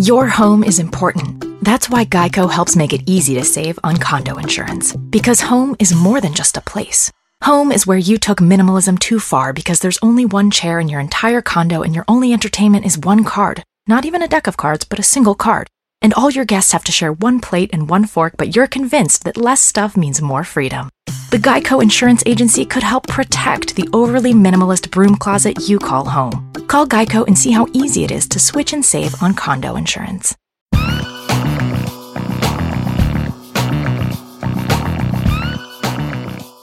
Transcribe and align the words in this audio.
Your 0.00 0.28
home 0.28 0.64
is 0.64 0.78
important. 0.78 1.44
That's 1.62 1.90
why 1.90 2.06
Geico 2.06 2.50
helps 2.50 2.74
make 2.74 2.94
it 2.94 3.02
easy 3.04 3.34
to 3.34 3.44
save 3.44 3.78
on 3.84 3.98
condo 3.98 4.38
insurance. 4.38 4.96
Because 4.96 5.42
home 5.42 5.76
is 5.78 5.94
more 5.94 6.22
than 6.22 6.32
just 6.32 6.56
a 6.56 6.62
place. 6.62 7.12
Home 7.42 7.70
is 7.70 7.86
where 7.86 7.98
you 7.98 8.16
took 8.16 8.38
minimalism 8.38 8.98
too 8.98 9.20
far 9.20 9.52
because 9.52 9.80
there's 9.80 9.98
only 10.00 10.24
one 10.24 10.50
chair 10.50 10.80
in 10.80 10.88
your 10.88 11.00
entire 11.00 11.42
condo 11.42 11.82
and 11.82 11.94
your 11.94 12.06
only 12.08 12.32
entertainment 12.32 12.86
is 12.86 12.96
one 12.96 13.24
card. 13.24 13.62
Not 13.86 14.06
even 14.06 14.22
a 14.22 14.28
deck 14.28 14.46
of 14.46 14.56
cards, 14.56 14.86
but 14.86 14.98
a 14.98 15.02
single 15.02 15.34
card. 15.34 15.66
And 16.02 16.14
all 16.14 16.30
your 16.30 16.46
guests 16.46 16.72
have 16.72 16.84
to 16.84 16.92
share 16.92 17.12
one 17.12 17.40
plate 17.40 17.68
and 17.74 17.90
one 17.90 18.06
fork, 18.06 18.38
but 18.38 18.56
you're 18.56 18.66
convinced 18.66 19.24
that 19.24 19.36
less 19.36 19.60
stuff 19.60 19.98
means 19.98 20.22
more 20.22 20.44
freedom. 20.44 20.88
The 21.30 21.36
Geico 21.36 21.82
Insurance 21.82 22.22
Agency 22.24 22.64
could 22.64 22.82
help 22.82 23.06
protect 23.06 23.76
the 23.76 23.86
overly 23.92 24.32
minimalist 24.32 24.90
broom 24.90 25.16
closet 25.16 25.68
you 25.68 25.78
call 25.78 26.06
home. 26.06 26.50
Call 26.68 26.86
Geico 26.86 27.26
and 27.26 27.38
see 27.38 27.50
how 27.50 27.66
easy 27.74 28.02
it 28.02 28.10
is 28.10 28.26
to 28.28 28.38
switch 28.38 28.72
and 28.72 28.82
save 28.82 29.22
on 29.22 29.34
condo 29.34 29.76
insurance. 29.76 30.34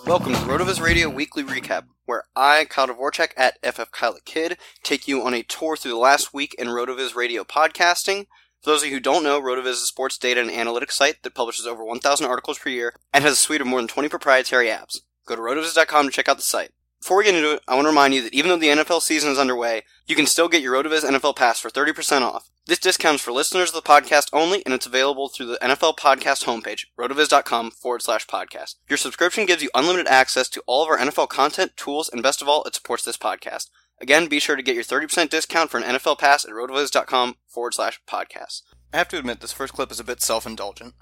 Welcome 0.08 0.34
to 0.34 0.40
Rotoviz 0.48 0.82
Radio 0.82 1.10
Weekly 1.10 1.44
Recap, 1.44 1.84
where 2.08 2.24
I, 2.36 2.66
Kyle 2.66 2.88
Dvorak 2.88 3.34
at 3.38 3.60
FF 3.62 3.92
Kid, 4.26 4.58
take 4.82 5.08
you 5.08 5.22
on 5.22 5.36
a 5.36 5.44
tour 5.44 5.78
through 5.78 5.92
the 5.92 5.98
last 5.98 6.34
week 6.34 6.56
in 6.56 6.70
Rotoviz 6.70 7.14
Radio 7.14 7.44
podcasting. 7.44 8.26
For 8.62 8.72
those 8.72 8.84
of 8.84 8.90
you 8.90 8.96
who 8.96 9.00
don't 9.00 9.24
know, 9.24 9.42
Rotoviz 9.42 9.74
is 9.74 9.84
a 9.84 9.86
sports 9.86 10.18
data 10.18 10.42
and 10.42 10.50
analytics 10.50 10.94
site 10.94 11.24
that 11.24 11.36
publishes 11.36 11.66
over 11.68 11.86
1,000 11.86 12.26
articles 12.26 12.60
per 12.60 12.70
year 12.70 12.96
and 13.14 13.24
has 13.24 13.34
a 13.34 13.38
suite 13.38 13.62
of 13.62 13.68
more 13.68 13.80
than 13.80 13.88
20 13.88 14.10
proprietary 14.10 14.68
apps. 14.68 15.00
Go 15.26 15.36
to 15.36 15.42
rotoviz.com 15.42 16.06
to 16.06 16.12
check 16.12 16.28
out 16.28 16.38
the 16.38 16.44
site. 16.44 16.72
Before 17.00 17.18
we 17.18 17.26
get 17.26 17.36
into 17.36 17.54
it, 17.54 17.62
I 17.68 17.76
want 17.76 17.86
to 17.86 17.90
remind 17.90 18.16
you 18.16 18.24
that 18.24 18.34
even 18.34 18.50
though 18.50 18.58
the 18.58 18.68
NFL 18.68 19.02
season 19.02 19.32
is 19.32 19.38
underway, 19.38 19.84
you 20.08 20.16
can 20.16 20.26
still 20.26 20.50
get 20.50 20.64
your 20.64 20.74
Rotoviz 20.74 21.04
NFL 21.04 21.36
Pass 21.36 21.60
for 21.60 21.70
30% 21.70 22.22
off. 22.22 22.50
This 22.66 22.80
discount 22.80 23.16
is 23.16 23.22
for 23.22 23.32
listeners 23.32 23.70
of 23.70 23.76
the 23.76 23.82
podcast 23.82 24.28
only, 24.34 24.62
and 24.66 24.74
it's 24.74 24.86
available 24.86 25.30
through 25.30 25.46
the 25.46 25.60
NFL 25.62 25.98
Podcast 25.98 26.44
homepage, 26.44 26.88
rotoviz.com 27.00 27.72
forward 27.72 28.02
slash 28.02 28.28
podcast. 28.28 28.76
Your 28.90 28.98
subscription 28.98 29.46
gives 29.46 29.64
you 29.64 29.70
unlimited 29.74 30.08
access 30.08 30.50
to 30.50 30.64
all 30.68 30.84
of 30.84 30.90
our 30.90 30.98
NFL 30.98 31.30
content, 31.30 31.78
tools, 31.78 32.10
and 32.10 32.22
best 32.22 32.42
of 32.42 32.50
all, 32.50 32.66
it 32.66 32.76
supports 32.76 33.04
this 33.04 33.16
podcast. 33.16 33.68
Again, 34.00 34.28
be 34.28 34.40
sure 34.40 34.56
to 34.56 34.62
get 34.62 34.76
your 34.76 34.84
30% 34.84 35.30
discount 35.30 35.72
for 35.72 35.78
an 35.78 35.84
NFL 35.84 36.20
Pass 36.20 36.46
at 36.46 36.52
rotoviz.com 36.52 37.36
forward 37.48 37.74
slash 37.74 38.00
podcast. 38.08 38.62
I 38.94 38.98
have 38.98 39.08
to 39.10 39.18
admit, 39.18 39.40
this 39.40 39.54
first 39.54 39.74
clip 39.74 39.92
is 39.92 40.00
a 40.00 40.04
bit 40.04 40.22
self 40.22 40.46
indulgent. 40.46 40.94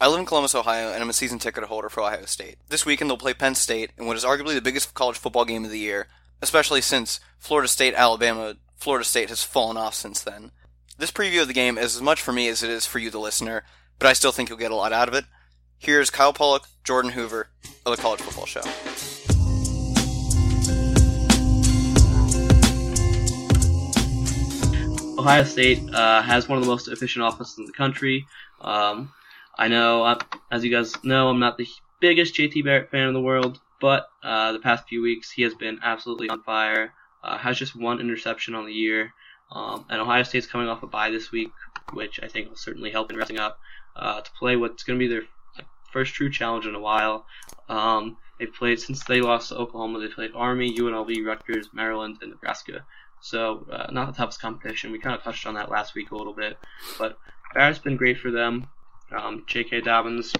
I 0.00 0.08
live 0.08 0.20
in 0.20 0.26
Columbus, 0.26 0.54
Ohio, 0.54 0.92
and 0.92 1.02
I'm 1.02 1.10
a 1.10 1.14
season 1.14 1.38
ticket 1.38 1.64
holder 1.64 1.88
for 1.88 2.02
Ohio 2.02 2.24
State. 2.24 2.56
This 2.68 2.86
weekend 2.86 3.10
they'll 3.10 3.18
play 3.18 3.34
Penn 3.34 3.54
State 3.54 3.90
in 3.98 4.06
what 4.06 4.16
is 4.16 4.24
arguably 4.24 4.54
the 4.54 4.62
biggest 4.62 4.94
college 4.94 5.18
football 5.18 5.44
game 5.44 5.64
of 5.64 5.70
the 5.70 5.78
year, 5.78 6.06
especially 6.40 6.80
since 6.80 7.20
Florida 7.38 7.68
State, 7.68 7.94
Alabama, 7.94 8.56
Florida 8.76 9.04
State 9.04 9.28
has 9.28 9.42
fallen 9.42 9.76
off 9.76 9.94
since 9.94 10.22
then. 10.22 10.52
This 10.96 11.10
preview 11.10 11.42
of 11.42 11.48
the 11.48 11.54
game 11.54 11.76
is 11.76 11.96
as 11.96 12.02
much 12.02 12.22
for 12.22 12.32
me 12.32 12.48
as 12.48 12.62
it 12.62 12.70
is 12.70 12.86
for 12.86 12.98
you, 12.98 13.10
the 13.10 13.18
listener, 13.18 13.64
but 13.98 14.08
I 14.08 14.12
still 14.12 14.32
think 14.32 14.48
you'll 14.48 14.58
get 14.58 14.70
a 14.70 14.76
lot 14.76 14.92
out 14.92 15.08
of 15.08 15.14
it. 15.14 15.24
Here's 15.78 16.10
Kyle 16.10 16.32
Pollock, 16.32 16.66
Jordan 16.84 17.12
Hoover 17.12 17.50
of 17.84 17.94
the 17.94 18.00
College 18.00 18.20
Football 18.20 18.46
Show. 18.46 19.27
Ohio 25.18 25.42
State 25.42 25.82
uh, 25.92 26.22
has 26.22 26.48
one 26.48 26.58
of 26.58 26.64
the 26.64 26.70
most 26.70 26.86
efficient 26.86 27.24
offenses 27.26 27.58
in 27.58 27.64
the 27.64 27.72
country. 27.72 28.24
Um, 28.60 29.12
I 29.58 29.66
know, 29.66 30.04
uh, 30.04 30.20
as 30.52 30.64
you 30.64 30.70
guys 30.70 30.94
know, 31.02 31.28
I'm 31.28 31.40
not 31.40 31.58
the 31.58 31.66
biggest 31.98 32.36
JT 32.36 32.64
Barrett 32.64 32.92
fan 32.92 33.08
in 33.08 33.14
the 33.14 33.20
world, 33.20 33.58
but 33.80 34.10
uh, 34.22 34.52
the 34.52 34.60
past 34.60 34.88
few 34.88 35.02
weeks 35.02 35.32
he 35.32 35.42
has 35.42 35.54
been 35.54 35.80
absolutely 35.82 36.28
on 36.28 36.44
fire. 36.44 36.94
Uh, 37.24 37.36
has 37.36 37.58
just 37.58 37.74
one 37.74 37.98
interception 37.98 38.54
on 38.54 38.64
the 38.64 38.72
year, 38.72 39.12
um, 39.50 39.84
and 39.90 40.00
Ohio 40.00 40.22
State's 40.22 40.46
coming 40.46 40.68
off 40.68 40.84
a 40.84 40.86
bye 40.86 41.10
this 41.10 41.32
week, 41.32 41.50
which 41.92 42.20
I 42.22 42.28
think 42.28 42.48
will 42.48 42.56
certainly 42.56 42.92
help 42.92 43.10
in 43.10 43.16
resting 43.16 43.40
up 43.40 43.58
uh, 43.96 44.20
to 44.20 44.30
play 44.38 44.54
what's 44.54 44.84
going 44.84 45.00
to 45.00 45.04
be 45.04 45.12
their 45.12 45.24
first 45.92 46.14
true 46.14 46.30
challenge 46.30 46.64
in 46.64 46.76
a 46.76 46.80
while. 46.80 47.26
Um, 47.68 48.18
they've 48.38 48.54
played 48.54 48.78
since 48.78 49.02
they 49.02 49.20
lost 49.20 49.48
to 49.48 49.56
Oklahoma. 49.56 49.98
They 49.98 50.14
played 50.14 50.30
Army, 50.36 50.76
UNLV, 50.76 51.26
Rutgers, 51.26 51.70
Maryland, 51.72 52.18
and 52.22 52.30
Nebraska. 52.30 52.84
So 53.20 53.66
uh, 53.70 53.90
not 53.90 54.06
the 54.06 54.12
toughest 54.12 54.40
competition. 54.40 54.92
We 54.92 54.98
kind 54.98 55.16
of 55.16 55.22
touched 55.22 55.46
on 55.46 55.54
that 55.54 55.70
last 55.70 55.94
week 55.94 56.10
a 56.10 56.16
little 56.16 56.32
bit, 56.32 56.58
but 56.98 57.18
Barrett's 57.54 57.78
been 57.78 57.96
great 57.96 58.18
for 58.18 58.30
them. 58.30 58.68
Um, 59.10 59.44
J.K. 59.46 59.80
Dobbins 59.80 60.32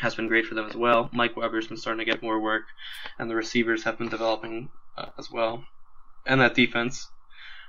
has 0.00 0.14
been 0.14 0.28
great 0.28 0.46
for 0.46 0.54
them 0.54 0.66
as 0.68 0.76
well. 0.76 1.10
Mike 1.12 1.36
Weber's 1.36 1.68
been 1.68 1.76
starting 1.76 2.04
to 2.04 2.10
get 2.10 2.22
more 2.22 2.40
work, 2.40 2.64
and 3.18 3.30
the 3.30 3.34
receivers 3.34 3.84
have 3.84 3.98
been 3.98 4.08
developing 4.08 4.70
uh, 4.96 5.10
as 5.18 5.30
well. 5.30 5.64
And 6.26 6.40
that 6.40 6.54
defense 6.54 7.08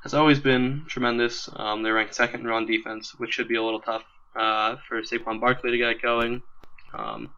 has 0.04 0.14
always 0.14 0.40
been 0.40 0.86
tremendous. 0.88 1.50
Um, 1.56 1.82
they're 1.82 1.94
ranked 1.94 2.16
second 2.16 2.42
in 2.42 2.48
run 2.48 2.66
defense, 2.66 3.16
which 3.18 3.34
should 3.34 3.48
be 3.48 3.56
a 3.56 3.64
little 3.64 3.80
tough 3.80 4.04
uh, 4.36 4.76
for 4.88 5.02
Saquon 5.02 5.40
Barkley 5.40 5.72
to 5.72 5.78
get 5.78 6.02
going. 6.02 6.42
Um, 6.94 7.32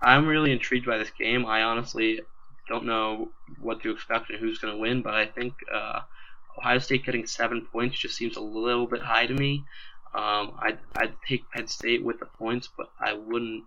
I'm 0.00 0.26
really 0.26 0.52
intrigued 0.52 0.86
by 0.86 0.98
this 0.98 1.10
game. 1.10 1.46
I 1.46 1.62
honestly 1.62 2.20
don't 2.68 2.84
know 2.84 3.30
what 3.60 3.82
to 3.82 3.90
expect 3.90 4.30
and 4.30 4.38
who's 4.38 4.58
going 4.58 4.74
to 4.74 4.80
win, 4.80 5.02
but 5.02 5.14
I 5.14 5.26
think 5.26 5.54
uh, 5.72 6.00
Ohio 6.58 6.78
State 6.78 7.04
getting 7.04 7.26
seven 7.26 7.66
points 7.72 7.98
just 7.98 8.16
seems 8.16 8.36
a 8.36 8.40
little 8.40 8.86
bit 8.86 9.00
high 9.00 9.26
to 9.26 9.34
me. 9.34 9.64
Um, 10.14 10.52
I'd, 10.60 10.78
I'd 10.96 11.14
take 11.26 11.48
Penn 11.50 11.66
State 11.66 12.04
with 12.04 12.18
the 12.18 12.26
points, 12.26 12.68
but 12.76 12.88
I 13.00 13.12
wouldn't 13.12 13.64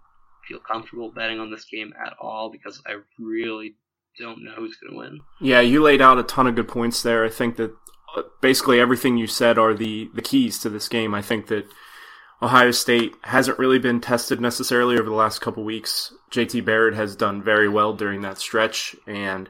feel 0.48 0.60
comfortable 0.60 1.12
betting 1.12 1.40
on 1.40 1.52
this 1.52 1.66
game 1.66 1.94
at 2.04 2.14
all 2.20 2.50
because 2.50 2.82
I 2.86 2.98
really 3.20 3.76
don't 4.18 4.44
know 4.44 4.54
who's 4.56 4.76
going 4.78 4.92
to 4.92 4.98
win. 4.98 5.20
Yeah, 5.40 5.62
you 5.62 5.82
laid 5.82 6.02
out 6.02 6.20
a 6.20 6.24
ton 6.24 6.48
of 6.48 6.56
good 6.56 6.68
points 6.68 7.02
there. 7.04 7.24
I 7.24 7.30
think 7.30 7.58
that 7.58 7.72
uh, 8.16 8.24
basically 8.42 8.80
everything 8.80 9.18
you 9.18 9.28
said 9.28 9.58
are 9.58 9.74
the, 9.74 10.10
the 10.14 10.22
keys 10.22 10.60
to 10.60 10.70
this 10.70 10.90
game. 10.90 11.14
I 11.14 11.22
think 11.22 11.48
that 11.48 11.66
Ohio 12.42 12.72
State 12.72 13.14
hasn't 13.24 13.60
really 13.60 13.80
been 13.80 14.02
tested 14.02 14.42
necessarily 14.42 14.96
over 14.96 15.10
the 15.10 15.16
last 15.16 15.40
couple 15.40 15.64
weeks. 15.64 16.14
JT 16.32 16.66
Barrett 16.66 16.96
has 16.96 17.16
done 17.16 17.44
very 17.44 17.70
well 17.70 17.94
during 17.94 18.22
that 18.22 18.40
stretch, 18.40 18.96
and 19.06 19.48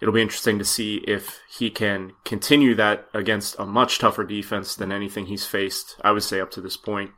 it'll 0.00 0.14
be 0.14 0.22
interesting 0.22 0.58
to 0.58 0.64
see 0.64 0.96
if 1.06 1.40
he 1.48 1.70
can 1.70 2.12
continue 2.24 2.74
that 2.74 3.08
against 3.12 3.58
a 3.58 3.66
much 3.66 3.98
tougher 3.98 4.24
defense 4.24 4.74
than 4.74 4.92
anything 4.92 5.26
he's 5.26 5.46
faced, 5.46 5.96
I 6.02 6.12
would 6.12 6.22
say, 6.22 6.40
up 6.40 6.50
to 6.52 6.60
this 6.60 6.76
point. 6.76 7.10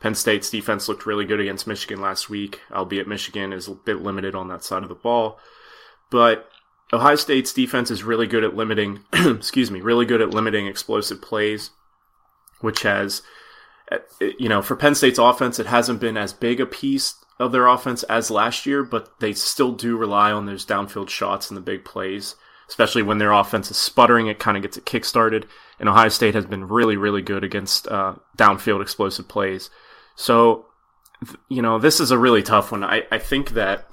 Penn 0.00 0.14
State's 0.14 0.50
defense 0.50 0.88
looked 0.88 1.06
really 1.06 1.24
good 1.24 1.40
against 1.40 1.66
Michigan 1.66 2.00
last 2.00 2.28
week, 2.28 2.60
albeit 2.72 3.08
Michigan 3.08 3.52
is 3.52 3.68
a 3.68 3.72
bit 3.72 4.02
limited 4.02 4.34
on 4.34 4.48
that 4.48 4.64
side 4.64 4.82
of 4.82 4.88
the 4.88 4.94
ball. 4.94 5.38
But 6.10 6.48
Ohio 6.92 7.16
State's 7.16 7.52
defense 7.52 7.90
is 7.90 8.02
really 8.02 8.26
good 8.26 8.44
at 8.44 8.54
limiting, 8.54 9.04
excuse 9.12 9.70
me, 9.70 9.80
really 9.80 10.04
good 10.04 10.20
at 10.20 10.30
limiting 10.30 10.66
explosive 10.66 11.22
plays, 11.22 11.70
which 12.60 12.82
has, 12.82 13.22
uh, 13.90 13.98
you 14.38 14.48
know, 14.48 14.60
for 14.60 14.76
Penn 14.76 14.94
State's 14.94 15.18
offense, 15.18 15.58
it 15.58 15.66
hasn't 15.66 16.00
been 16.00 16.16
as 16.16 16.32
big 16.32 16.60
a 16.60 16.66
piece 16.66 17.23
of 17.38 17.52
their 17.52 17.66
offense 17.66 18.02
as 18.04 18.30
last 18.30 18.66
year, 18.66 18.82
but 18.84 19.18
they 19.20 19.32
still 19.32 19.72
do 19.72 19.96
rely 19.96 20.30
on 20.30 20.46
those 20.46 20.64
downfield 20.64 21.08
shots 21.08 21.50
and 21.50 21.56
the 21.56 21.60
big 21.60 21.84
plays, 21.84 22.36
especially 22.68 23.02
when 23.02 23.18
their 23.18 23.32
offense 23.32 23.70
is 23.70 23.76
sputtering. 23.76 24.28
It 24.28 24.38
kind 24.38 24.56
of 24.56 24.62
gets 24.62 24.76
it 24.76 24.86
kickstarted. 24.86 25.44
And 25.80 25.88
Ohio 25.88 26.08
State 26.08 26.34
has 26.34 26.46
been 26.46 26.68
really, 26.68 26.96
really 26.96 27.22
good 27.22 27.42
against 27.42 27.88
uh, 27.88 28.14
downfield 28.38 28.80
explosive 28.80 29.26
plays. 29.26 29.70
So, 30.14 30.66
you 31.48 31.62
know, 31.62 31.78
this 31.78 31.98
is 31.98 32.10
a 32.10 32.18
really 32.18 32.42
tough 32.42 32.70
one. 32.70 32.84
I, 32.84 33.02
I 33.10 33.18
think 33.18 33.50
that, 33.50 33.88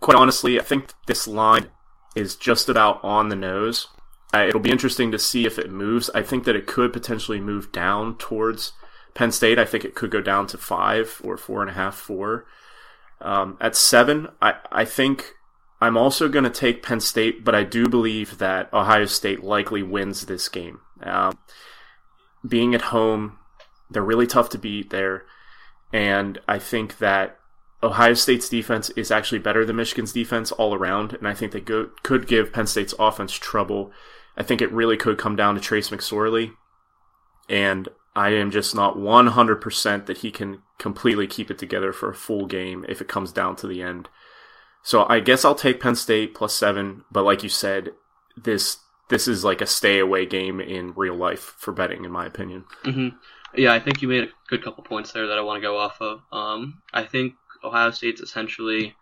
quite 0.00 0.16
honestly, 0.16 0.60
I 0.60 0.62
think 0.62 0.92
this 1.06 1.26
line 1.26 1.70
is 2.14 2.36
just 2.36 2.68
about 2.68 3.02
on 3.02 3.30
the 3.30 3.36
nose. 3.36 3.88
Uh, 4.34 4.46
it'll 4.48 4.60
be 4.60 4.70
interesting 4.70 5.10
to 5.12 5.18
see 5.18 5.46
if 5.46 5.58
it 5.58 5.70
moves. 5.70 6.10
I 6.14 6.22
think 6.22 6.44
that 6.44 6.56
it 6.56 6.66
could 6.66 6.92
potentially 6.92 7.40
move 7.40 7.72
down 7.72 8.18
towards 8.18 8.72
Penn 9.16 9.32
State, 9.32 9.58
I 9.58 9.64
think 9.64 9.82
it 9.84 9.94
could 9.94 10.10
go 10.10 10.20
down 10.20 10.46
to 10.48 10.58
five 10.58 11.22
or 11.24 11.38
four 11.38 11.62
and 11.62 11.70
a 11.70 11.72
half, 11.72 11.94
four. 11.94 12.44
Um, 13.22 13.56
at 13.62 13.74
seven, 13.74 14.28
I, 14.42 14.56
I 14.70 14.84
think 14.84 15.32
I'm 15.80 15.96
also 15.96 16.28
going 16.28 16.44
to 16.44 16.50
take 16.50 16.82
Penn 16.82 17.00
State, 17.00 17.42
but 17.42 17.54
I 17.54 17.62
do 17.62 17.88
believe 17.88 18.36
that 18.38 18.70
Ohio 18.74 19.06
State 19.06 19.42
likely 19.42 19.82
wins 19.82 20.26
this 20.26 20.50
game. 20.50 20.80
Um, 21.02 21.38
being 22.46 22.74
at 22.74 22.82
home, 22.82 23.38
they're 23.90 24.02
really 24.02 24.26
tough 24.26 24.50
to 24.50 24.58
beat 24.58 24.90
there. 24.90 25.24
And 25.94 26.38
I 26.46 26.58
think 26.58 26.98
that 26.98 27.38
Ohio 27.82 28.12
State's 28.12 28.50
defense 28.50 28.90
is 28.90 29.10
actually 29.10 29.38
better 29.38 29.64
than 29.64 29.76
Michigan's 29.76 30.12
defense 30.12 30.52
all 30.52 30.74
around. 30.74 31.14
And 31.14 31.26
I 31.26 31.32
think 31.32 31.52
they 31.52 31.60
go, 31.62 31.88
could 32.02 32.26
give 32.26 32.52
Penn 32.52 32.66
State's 32.66 32.94
offense 32.98 33.32
trouble. 33.32 33.92
I 34.36 34.42
think 34.42 34.60
it 34.60 34.70
really 34.72 34.98
could 34.98 35.16
come 35.16 35.36
down 35.36 35.54
to 35.54 35.60
Trace 35.62 35.88
McSorley. 35.88 36.52
And 37.48 37.88
I 38.16 38.30
am 38.30 38.50
just 38.50 38.74
not 38.74 38.96
100% 38.96 40.06
that 40.06 40.18
he 40.18 40.30
can 40.30 40.62
completely 40.78 41.26
keep 41.26 41.50
it 41.50 41.58
together 41.58 41.92
for 41.92 42.08
a 42.08 42.14
full 42.14 42.46
game 42.46 42.86
if 42.88 43.02
it 43.02 43.08
comes 43.08 43.30
down 43.30 43.56
to 43.56 43.66
the 43.66 43.82
end. 43.82 44.08
So 44.82 45.04
I 45.06 45.20
guess 45.20 45.44
I'll 45.44 45.54
take 45.54 45.82
Penn 45.82 45.96
State 45.96 46.34
plus 46.34 46.54
seven, 46.54 47.04
but 47.12 47.24
like 47.24 47.42
you 47.42 47.50
said, 47.50 47.90
this 48.36 48.78
this 49.08 49.28
is 49.28 49.44
like 49.44 49.60
a 49.60 49.66
stay 49.66 49.98
away 49.98 50.26
game 50.26 50.60
in 50.60 50.94
real 50.96 51.14
life 51.14 51.54
for 51.58 51.72
betting, 51.72 52.04
in 52.04 52.10
my 52.10 52.26
opinion. 52.26 52.64
Mm-hmm. 52.84 53.16
Yeah, 53.54 53.72
I 53.72 53.80
think 53.80 54.02
you 54.02 54.08
made 54.08 54.24
a 54.24 54.32
good 54.48 54.64
couple 54.64 54.82
points 54.82 55.12
there 55.12 55.28
that 55.28 55.38
I 55.38 55.42
want 55.42 55.58
to 55.58 55.66
go 55.66 55.78
off 55.78 56.00
of. 56.00 56.22
Um, 56.32 56.82
I 56.92 57.04
think 57.04 57.34
Ohio 57.62 57.90
State's 57.90 58.20
essentially 58.20 58.96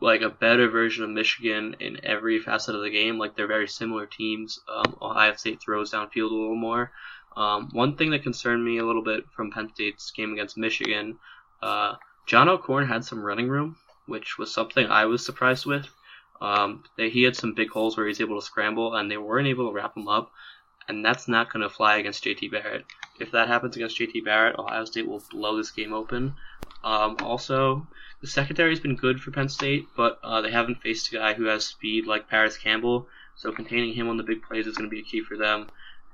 like 0.00 0.20
a 0.20 0.28
better 0.28 0.68
version 0.68 1.04
of 1.04 1.10
Michigan 1.10 1.76
in 1.80 2.04
every 2.04 2.40
facet 2.40 2.74
of 2.74 2.82
the 2.82 2.90
game. 2.90 3.18
Like 3.18 3.36
they're 3.36 3.46
very 3.46 3.68
similar 3.68 4.06
teams. 4.06 4.60
Um, 4.68 4.96
Ohio 5.00 5.34
State 5.36 5.60
throws 5.60 5.92
downfield 5.92 6.30
a 6.30 6.34
little 6.34 6.56
more. 6.56 6.92
Um, 7.36 7.68
one 7.72 7.96
thing 7.96 8.10
that 8.10 8.22
concerned 8.22 8.64
me 8.64 8.78
a 8.78 8.84
little 8.84 9.02
bit 9.02 9.28
from 9.30 9.50
Penn 9.50 9.70
State's 9.74 10.10
game 10.10 10.32
against 10.32 10.56
Michigan, 10.56 11.18
uh, 11.62 11.96
John 12.24 12.48
O'Korn 12.48 12.88
had 12.88 13.04
some 13.04 13.22
running 13.22 13.48
room, 13.48 13.76
which 14.06 14.38
was 14.38 14.52
something 14.52 14.86
I 14.86 15.04
was 15.04 15.24
surprised 15.24 15.66
with. 15.66 15.86
Um, 16.40 16.84
he 16.96 17.22
had 17.22 17.36
some 17.36 17.52
big 17.52 17.70
holes 17.70 17.96
where 17.96 18.06
he 18.06 18.10
was 18.10 18.20
able 18.20 18.40
to 18.40 18.44
scramble, 18.44 18.94
and 18.94 19.10
they 19.10 19.16
weren't 19.18 19.48
able 19.48 19.68
to 19.68 19.74
wrap 19.74 19.96
him 19.96 20.08
up, 20.08 20.32
and 20.88 21.04
that's 21.04 21.28
not 21.28 21.52
going 21.52 21.62
to 21.62 21.68
fly 21.68 21.96
against 21.96 22.24
JT 22.24 22.50
Barrett. 22.50 22.86
If 23.20 23.30
that 23.32 23.48
happens 23.48 23.76
against 23.76 23.98
JT 23.98 24.24
Barrett, 24.24 24.58
Ohio 24.58 24.84
State 24.86 25.06
will 25.06 25.22
blow 25.30 25.56
this 25.56 25.70
game 25.70 25.92
open. 25.92 26.34
Um, 26.84 27.16
also, 27.22 27.86
the 28.20 28.26
secondary 28.26 28.70
has 28.70 28.80
been 28.80 28.96
good 28.96 29.20
for 29.20 29.30
Penn 29.30 29.48
State, 29.48 29.88
but 29.94 30.18
uh, 30.22 30.40
they 30.40 30.50
haven't 30.50 30.80
faced 30.82 31.08
a 31.08 31.16
guy 31.16 31.34
who 31.34 31.44
has 31.44 31.66
speed 31.66 32.06
like 32.06 32.28
Parris 32.28 32.56
Campbell, 32.56 33.08
so 33.36 33.52
containing 33.52 33.94
him 33.94 34.08
on 34.08 34.16
the 34.16 34.22
big 34.22 34.42
plays 34.42 34.66
is 34.66 34.76
going 34.76 34.88
to 34.88 34.94
be 34.94 35.00
a 35.00 35.04
key 35.04 35.22
for 35.22 35.36
them 35.36 35.66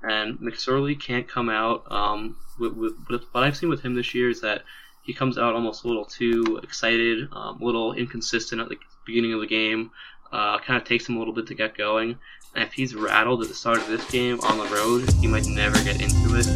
and 0.03 0.37
McSorley 0.39 0.99
can't 0.99 1.27
come 1.27 1.49
out. 1.49 1.89
Um, 1.91 2.37
with, 2.59 2.73
with, 3.09 3.23
what 3.31 3.43
I've 3.43 3.57
seen 3.57 3.69
with 3.69 3.81
him 3.81 3.95
this 3.95 4.13
year 4.13 4.29
is 4.29 4.41
that 4.41 4.63
he 5.03 5.13
comes 5.13 5.37
out 5.37 5.55
almost 5.55 5.83
a 5.83 5.87
little 5.87 6.05
too 6.05 6.59
excited, 6.63 7.27
um, 7.31 7.61
a 7.61 7.65
little 7.65 7.93
inconsistent 7.93 8.61
at 8.61 8.69
the 8.69 8.77
beginning 9.05 9.33
of 9.33 9.41
the 9.41 9.47
game. 9.47 9.91
Uh, 10.31 10.57
kind 10.59 10.81
of 10.81 10.87
takes 10.87 11.07
him 11.07 11.15
a 11.15 11.19
little 11.19 11.33
bit 11.33 11.47
to 11.47 11.53
get 11.53 11.77
going. 11.77 12.17
And 12.55 12.63
if 12.63 12.73
he's 12.73 12.95
rattled 12.95 13.41
at 13.41 13.49
the 13.49 13.53
start 13.53 13.77
of 13.77 13.87
this 13.87 14.09
game 14.09 14.39
on 14.41 14.57
the 14.57 14.65
road, 14.65 15.11
he 15.21 15.27
might 15.27 15.45
never 15.45 15.75
get 15.83 16.01
into 16.01 16.35
it. 16.35 16.47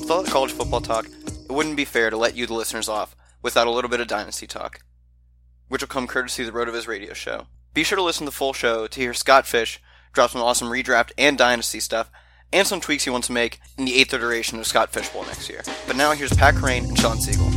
With 0.00 0.10
all 0.10 0.22
the 0.22 0.30
college 0.30 0.52
football 0.52 0.80
talk, 0.80 1.06
it 1.06 1.52
wouldn't 1.52 1.76
be 1.76 1.84
fair 1.84 2.10
to 2.10 2.16
let 2.16 2.36
you, 2.36 2.46
the 2.46 2.54
listeners, 2.54 2.88
off 2.88 3.14
without 3.42 3.66
a 3.66 3.70
little 3.70 3.90
bit 3.90 4.00
of 4.00 4.06
dynasty 4.06 4.46
talk, 4.46 4.80
which 5.68 5.82
will 5.82 5.88
come 5.88 6.06
courtesy 6.06 6.44
the 6.44 6.52
RotoViz 6.52 6.86
radio 6.86 7.12
show. 7.12 7.46
Be 7.74 7.84
sure 7.84 7.96
to 7.96 8.02
listen 8.02 8.26
to 8.26 8.30
the 8.30 8.36
full 8.36 8.52
show 8.52 8.86
to 8.86 9.00
hear 9.00 9.14
Scott 9.14 9.46
Fish 9.46 9.80
drop 10.12 10.30
some 10.30 10.42
awesome 10.42 10.68
redraft 10.68 11.10
and 11.16 11.38
dynasty 11.38 11.80
stuff, 11.80 12.10
and 12.52 12.66
some 12.66 12.82
tweaks 12.82 13.04
he 13.04 13.10
wants 13.10 13.28
to 13.28 13.32
make 13.32 13.60
in 13.78 13.86
the 13.86 13.94
eighth 13.94 14.12
iteration 14.12 14.58
of 14.58 14.66
Scott 14.66 14.92
Fish 14.92 15.08
Bowl 15.08 15.24
next 15.24 15.48
year. 15.48 15.62
But 15.86 15.96
now 15.96 16.12
here's 16.12 16.34
Pat 16.34 16.54
Kerrane 16.54 16.86
and 16.88 16.98
Sean 16.98 17.18
Siegel. 17.18 17.50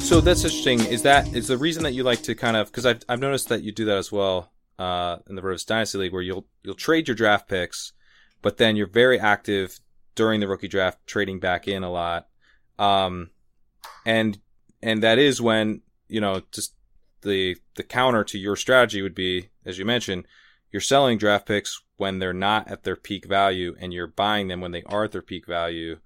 So 0.00 0.20
that's 0.20 0.44
interesting. 0.44 0.80
Is 0.92 1.02
that 1.02 1.34
is 1.34 1.48
the 1.48 1.56
reason 1.56 1.84
that 1.84 1.92
you 1.92 2.02
like 2.02 2.22
to 2.24 2.34
kind 2.34 2.56
of 2.56 2.66
because 2.66 2.84
I've 2.84 3.02
I've 3.08 3.20
noticed 3.20 3.48
that 3.48 3.62
you 3.62 3.72
do 3.72 3.86
that 3.86 3.96
as 3.96 4.12
well 4.12 4.52
uh, 4.78 5.18
in 5.26 5.36
the 5.36 5.42
RotoViz 5.42 5.64
Dynasty 5.64 5.96
League, 5.98 6.12
where 6.12 6.20
you'll 6.20 6.46
you'll 6.62 6.74
trade 6.74 7.08
your 7.08 7.14
draft 7.14 7.48
picks, 7.48 7.92
but 8.42 8.58
then 8.58 8.76
you're 8.76 8.86
very 8.86 9.18
active 9.18 9.80
during 10.16 10.40
the 10.40 10.48
rookie 10.48 10.68
draft, 10.68 10.98
trading 11.06 11.40
back 11.40 11.66
in 11.66 11.82
a 11.82 11.90
lot, 11.90 12.26
um, 12.78 13.30
and 14.04 14.38
and 14.82 15.02
that 15.02 15.18
is 15.18 15.40
when 15.40 15.80
you 16.10 16.20
know, 16.20 16.42
just 16.52 16.74
the 17.22 17.56
the 17.76 17.82
counter 17.82 18.24
to 18.24 18.38
your 18.38 18.56
strategy 18.56 19.02
would 19.02 19.14
be, 19.14 19.50
as 19.64 19.78
you 19.78 19.84
mentioned, 19.84 20.26
you're 20.70 20.80
selling 20.80 21.18
draft 21.18 21.46
picks 21.46 21.82
when 21.96 22.18
they're 22.18 22.32
not 22.32 22.68
at 22.68 22.84
their 22.84 22.96
peak 22.96 23.26
value, 23.26 23.74
and 23.80 23.92
you're 23.92 24.06
buying 24.06 24.48
them 24.48 24.60
when 24.60 24.72
they 24.72 24.82
are 24.84 25.04
at 25.04 25.12
their 25.12 25.22
peak 25.22 25.46
value. 25.46 25.98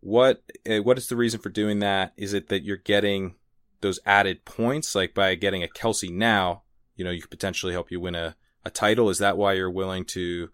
What 0.00 0.42
eh, 0.66 0.78
what 0.78 0.98
is 0.98 1.08
the 1.08 1.16
reason 1.16 1.40
for 1.40 1.50
doing 1.50 1.80
that? 1.80 2.12
Is 2.16 2.32
it 2.32 2.48
that 2.48 2.64
you're 2.64 2.76
getting 2.76 3.36
those 3.80 4.00
added 4.06 4.44
points, 4.44 4.94
like 4.94 5.14
by 5.14 5.34
getting 5.34 5.62
a 5.62 5.68
Kelsey 5.68 6.10
now, 6.10 6.62
you 6.96 7.04
know, 7.04 7.10
you 7.10 7.20
could 7.20 7.30
potentially 7.30 7.72
help 7.72 7.90
you 7.90 8.00
win 8.00 8.14
a, 8.14 8.36
a 8.64 8.70
title? 8.70 9.10
Is 9.10 9.18
that 9.18 9.36
why 9.36 9.54
you're 9.54 9.70
willing 9.70 10.04
to 10.06 10.48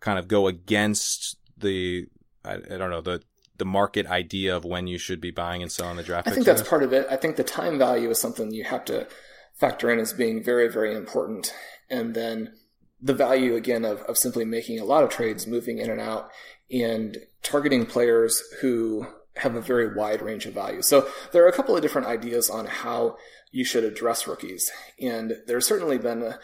kind 0.00 0.18
of 0.18 0.28
go 0.28 0.46
against 0.46 1.36
the 1.56 2.06
I, 2.44 2.54
I 2.54 2.78
don't 2.78 2.90
know 2.90 3.02
the 3.02 3.22
the 3.60 3.64
market 3.66 4.06
idea 4.06 4.56
of 4.56 4.64
when 4.64 4.86
you 4.86 4.96
should 4.96 5.20
be 5.20 5.30
buying 5.30 5.62
and 5.62 5.70
selling 5.70 5.98
the 5.98 6.02
draft. 6.02 6.26
I 6.26 6.30
think 6.32 6.46
that's 6.46 6.66
part 6.66 6.82
of 6.82 6.94
it. 6.94 7.06
I 7.10 7.16
think 7.16 7.36
the 7.36 7.44
time 7.44 7.78
value 7.78 8.08
is 8.08 8.18
something 8.18 8.50
you 8.50 8.64
have 8.64 8.86
to 8.86 9.06
factor 9.54 9.90
in 9.90 10.00
as 10.00 10.14
being 10.14 10.42
very, 10.42 10.66
very 10.66 10.96
important. 10.96 11.54
And 11.90 12.14
then 12.14 12.54
the 13.02 13.12
value 13.12 13.56
again 13.56 13.84
of, 13.84 14.00
of 14.02 14.16
simply 14.16 14.46
making 14.46 14.80
a 14.80 14.84
lot 14.86 15.04
of 15.04 15.10
trades, 15.10 15.46
moving 15.46 15.76
in 15.76 15.90
and 15.90 16.00
out, 16.00 16.30
and 16.72 17.18
targeting 17.42 17.84
players 17.84 18.42
who 18.62 19.06
have 19.36 19.54
a 19.54 19.60
very 19.60 19.94
wide 19.94 20.22
range 20.22 20.46
of 20.46 20.54
value. 20.54 20.80
So 20.80 21.06
there 21.32 21.44
are 21.44 21.48
a 21.48 21.52
couple 21.52 21.76
of 21.76 21.82
different 21.82 22.08
ideas 22.08 22.48
on 22.48 22.64
how 22.64 23.16
you 23.52 23.64
should 23.64 23.84
address 23.84 24.26
rookies. 24.26 24.70
And 24.98 25.34
there's 25.46 25.66
certainly 25.66 25.98
been 25.98 26.22
a, 26.22 26.38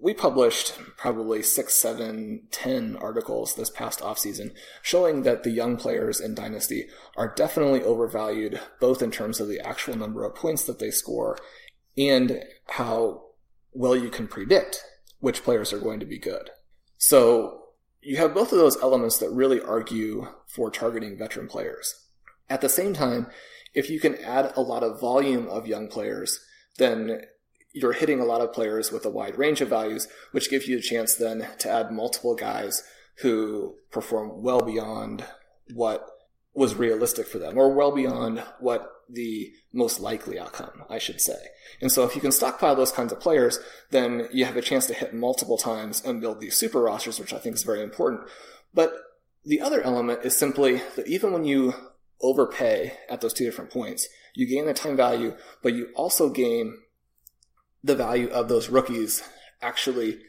we 0.00 0.14
published 0.14 0.74
probably 0.96 1.42
six, 1.42 1.74
seven, 1.74 2.46
ten 2.50 2.96
articles 2.96 3.54
this 3.54 3.70
past 3.70 4.00
offseason 4.00 4.52
showing 4.82 5.22
that 5.22 5.42
the 5.42 5.50
young 5.50 5.76
players 5.76 6.20
in 6.20 6.34
Dynasty 6.34 6.88
are 7.16 7.34
definitely 7.34 7.82
overvalued, 7.82 8.60
both 8.80 9.02
in 9.02 9.10
terms 9.10 9.40
of 9.40 9.48
the 9.48 9.60
actual 9.60 9.96
number 9.96 10.24
of 10.24 10.34
points 10.34 10.64
that 10.64 10.78
they 10.78 10.90
score 10.90 11.38
and 11.96 12.42
how 12.68 13.22
well 13.72 13.96
you 13.96 14.10
can 14.10 14.26
predict 14.26 14.82
which 15.20 15.42
players 15.42 15.72
are 15.72 15.78
going 15.78 16.00
to 16.00 16.06
be 16.06 16.18
good. 16.18 16.50
So 16.98 17.60
you 18.02 18.16
have 18.16 18.34
both 18.34 18.52
of 18.52 18.58
those 18.58 18.80
elements 18.82 19.18
that 19.18 19.30
really 19.30 19.60
argue 19.60 20.28
for 20.46 20.70
targeting 20.70 21.18
veteran 21.18 21.46
players. 21.46 22.06
At 22.48 22.60
the 22.60 22.68
same 22.68 22.94
time, 22.94 23.26
if 23.74 23.90
you 23.90 24.00
can 24.00 24.16
add 24.16 24.52
a 24.56 24.62
lot 24.62 24.82
of 24.82 25.00
volume 25.00 25.46
of 25.48 25.66
young 25.66 25.88
players, 25.88 26.40
then 26.78 27.22
you're 27.72 27.92
hitting 27.92 28.20
a 28.20 28.24
lot 28.24 28.40
of 28.40 28.52
players 28.52 28.90
with 28.90 29.04
a 29.04 29.10
wide 29.10 29.38
range 29.38 29.60
of 29.60 29.68
values, 29.68 30.08
which 30.32 30.50
gives 30.50 30.66
you 30.66 30.78
a 30.78 30.82
chance 30.82 31.14
then 31.14 31.46
to 31.58 31.70
add 31.70 31.92
multiple 31.92 32.34
guys 32.34 32.82
who 33.22 33.76
perform 33.90 34.42
well 34.42 34.60
beyond 34.60 35.24
what 35.74 36.06
was 36.52 36.74
realistic 36.74 37.26
for 37.26 37.38
them, 37.38 37.56
or 37.56 37.72
well 37.72 37.92
beyond 37.92 38.42
what 38.58 38.90
the 39.08 39.52
most 39.72 40.00
likely 40.00 40.38
outcome, 40.38 40.82
I 40.88 40.98
should 40.98 41.20
say. 41.20 41.38
And 41.80 41.92
so 41.92 42.04
if 42.04 42.16
you 42.16 42.20
can 42.20 42.32
stockpile 42.32 42.74
those 42.74 42.90
kinds 42.90 43.12
of 43.12 43.20
players, 43.20 43.60
then 43.90 44.28
you 44.32 44.44
have 44.44 44.56
a 44.56 44.62
chance 44.62 44.86
to 44.86 44.94
hit 44.94 45.14
multiple 45.14 45.58
times 45.58 46.02
and 46.04 46.20
build 46.20 46.40
these 46.40 46.56
super 46.56 46.80
rosters, 46.80 47.20
which 47.20 47.32
I 47.32 47.38
think 47.38 47.54
is 47.54 47.62
very 47.62 47.82
important. 47.82 48.22
But 48.74 48.92
the 49.44 49.60
other 49.60 49.80
element 49.82 50.24
is 50.24 50.36
simply 50.36 50.82
that 50.96 51.06
even 51.06 51.32
when 51.32 51.44
you 51.44 51.74
overpay 52.20 52.94
at 53.08 53.20
those 53.20 53.32
two 53.32 53.44
different 53.44 53.70
points, 53.70 54.08
You 54.34 54.46
gain 54.46 54.66
the 54.66 54.74
time 54.74 54.96
value, 54.96 55.36
but 55.62 55.74
you 55.74 55.88
also 55.94 56.30
gain 56.30 56.78
the 57.82 57.96
value 57.96 58.28
of 58.28 58.48
those 58.48 58.68
rookies 58.68 59.22
actually 59.62 60.20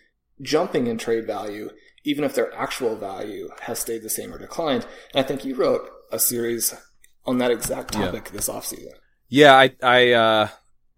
jumping 0.41 0.87
in 0.87 0.97
trade 0.97 1.27
value, 1.27 1.69
even 2.03 2.23
if 2.23 2.35
their 2.35 2.53
actual 2.55 2.95
value 2.95 3.49
has 3.61 3.79
stayed 3.79 4.03
the 4.03 4.09
same 4.09 4.33
or 4.33 4.39
declined. 4.39 4.85
And 5.13 5.23
I 5.23 5.27
think 5.27 5.45
you 5.45 5.55
wrote 5.55 5.89
a 6.11 6.19
series 6.19 6.73
on 7.25 7.37
that 7.37 7.51
exact 7.51 7.93
topic 7.93 8.25
yeah. 8.27 8.31
this 8.31 8.49
offseason. 8.49 8.93
Yeah, 9.29 9.53
I 9.53 9.71
I 9.81 10.11
uh, 10.11 10.47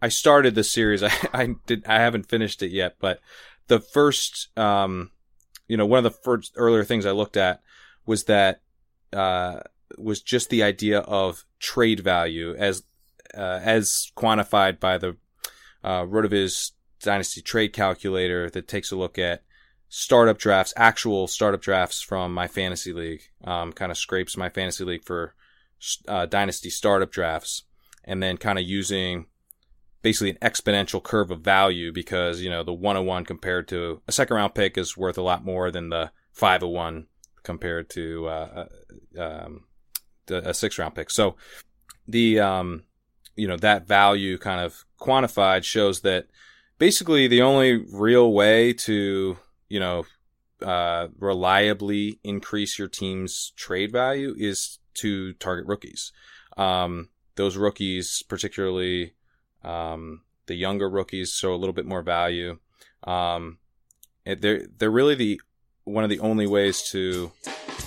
I 0.01 0.09
started 0.09 0.55
the 0.55 0.63
series. 0.63 1.03
I 1.03 1.11
I 1.33 1.55
did 1.65 1.85
I 1.87 1.99
haven't 1.99 2.29
finished 2.29 2.63
it 2.63 2.71
yet, 2.71 2.95
but 2.99 3.19
the 3.67 3.79
first 3.79 4.49
um, 4.57 5.11
you 5.67 5.77
know, 5.77 5.85
one 5.85 5.97
of 5.97 6.03
the 6.03 6.19
first 6.23 6.53
earlier 6.55 6.83
things 6.83 7.05
I 7.05 7.11
looked 7.11 7.37
at 7.37 7.61
was 8.05 8.25
that 8.25 8.61
uh, 9.11 9.61
was 9.97 10.21
just 10.21 10.49
the 10.49 10.63
idea 10.63 10.99
of 10.99 11.45
trade 11.59 11.99
value 11.99 12.55
as 12.55 12.83
uh, 13.35 13.59
as 13.63 14.11
quantified 14.15 14.79
by 14.79 14.97
the 14.97 15.17
uh, 15.83 16.03
Rotoviz 16.03 16.71
Dynasty 17.01 17.41
Trade 17.41 17.73
Calculator 17.73 18.49
that 18.49 18.67
takes 18.67 18.91
a 18.91 18.95
look 18.95 19.19
at 19.19 19.43
startup 19.89 20.37
drafts, 20.37 20.73
actual 20.75 21.27
startup 21.27 21.61
drafts 21.61 22.01
from 22.01 22.33
my 22.33 22.47
fantasy 22.47 22.93
league. 22.93 23.21
Um, 23.43 23.73
kind 23.73 23.91
of 23.91 23.97
scrapes 23.97 24.37
my 24.37 24.49
fantasy 24.49 24.83
league 24.83 25.03
for 25.03 25.35
uh, 26.07 26.25
Dynasty 26.25 26.69
startup 26.69 27.11
drafts, 27.11 27.63
and 28.03 28.23
then 28.23 28.37
kind 28.37 28.57
of 28.57 28.65
using 28.65 29.27
basically 30.01 30.31
an 30.31 30.37
exponential 30.41 31.01
curve 31.01 31.31
of 31.31 31.41
value 31.41 31.91
because 31.91 32.41
you 32.41 32.49
know 32.49 32.63
the 32.63 32.73
101 32.73 33.25
compared 33.25 33.67
to 33.69 34.01
a 34.07 34.11
second 34.11 34.35
round 34.35 34.53
pick 34.53 34.77
is 34.77 34.97
worth 34.97 35.17
a 35.17 35.21
lot 35.21 35.45
more 35.45 35.71
than 35.71 35.89
the 35.89 36.11
501 36.33 37.07
compared 37.43 37.89
to 37.89 38.27
uh, 38.27 38.65
uh 39.17 39.21
um, 39.21 39.65
a 40.29 40.53
six 40.53 40.79
round 40.79 40.95
pick. 40.95 41.11
So 41.11 41.35
the 42.07 42.39
um, 42.39 42.83
you 43.35 43.47
know 43.47 43.57
that 43.57 43.87
value 43.87 44.37
kind 44.37 44.61
of 44.61 44.85
quantified 44.99 45.63
shows 45.63 46.01
that 46.01 46.27
basically 46.77 47.27
the 47.27 47.41
only 47.41 47.77
real 47.91 48.33
way 48.33 48.73
to 48.73 49.37
you 49.69 49.79
know 49.79 50.05
uh, 50.61 51.07
reliably 51.19 52.19
increase 52.23 52.79
your 52.79 52.87
team's 52.87 53.51
trade 53.55 53.91
value 53.91 54.33
is 54.37 54.79
to 54.95 55.33
target 55.33 55.65
rookies. 55.65 56.11
Um, 56.57 57.09
those 57.35 57.57
rookies, 57.57 58.23
particularly 58.27 59.13
um, 59.63 60.21
the 60.45 60.55
younger 60.55 60.89
rookies, 60.89 61.33
show 61.33 61.53
a 61.53 61.57
little 61.57 61.73
bit 61.73 61.85
more 61.85 62.01
value. 62.01 62.59
Um, 63.03 63.57
they're 64.25 64.65
they're 64.77 64.91
really 64.91 65.15
the 65.15 65.41
one 65.83 66.03
of 66.03 66.09
the 66.09 66.19
only 66.19 66.47
ways 66.47 66.81
to 66.91 67.31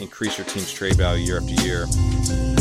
increase 0.00 0.36
your 0.36 0.46
team's 0.46 0.72
trade 0.72 0.96
value 0.96 1.24
year 1.24 1.38
after 1.38 1.64
year. 1.64 2.55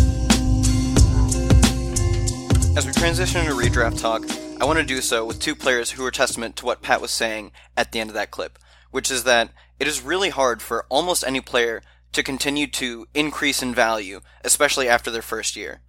As 2.77 2.86
we 2.86 2.91
transition 2.91 3.39
into 3.39 3.53
redraft 3.53 4.01
talk, 4.01 4.25
I 4.60 4.65
want 4.65 4.79
to 4.79 4.86
do 4.86 5.00
so 5.00 5.25
with 5.25 5.39
two 5.39 5.55
players 5.55 5.91
who 5.91 6.05
are 6.05 6.12
testament 6.12 6.58
to 6.58 6.65
what 6.65 6.82
Pat 6.82 7.00
was 7.00 7.10
saying 7.10 7.53
at 7.77 7.94
the 7.94 8.01
end 8.01 8.10
of 8.10 8.13
that 8.15 8.32
clip, 8.32 8.60
which 8.91 9.10
is 9.10 9.24
that 9.24 9.51
it 9.79 9.88
is 9.88 10.01
really 10.01 10.29
hard 10.29 10.62
for 10.62 10.86
almost 10.89 11.24
any 11.25 11.39
player 11.39 11.82
to 12.12 12.22
continue 12.22 12.67
to 12.67 13.08
increase 13.13 13.63
in 13.63 13.74
value, 13.74 14.20
especially 14.44 14.89
after 14.89 15.10
their 15.10 15.22
first 15.22 15.55
year. 15.55 15.79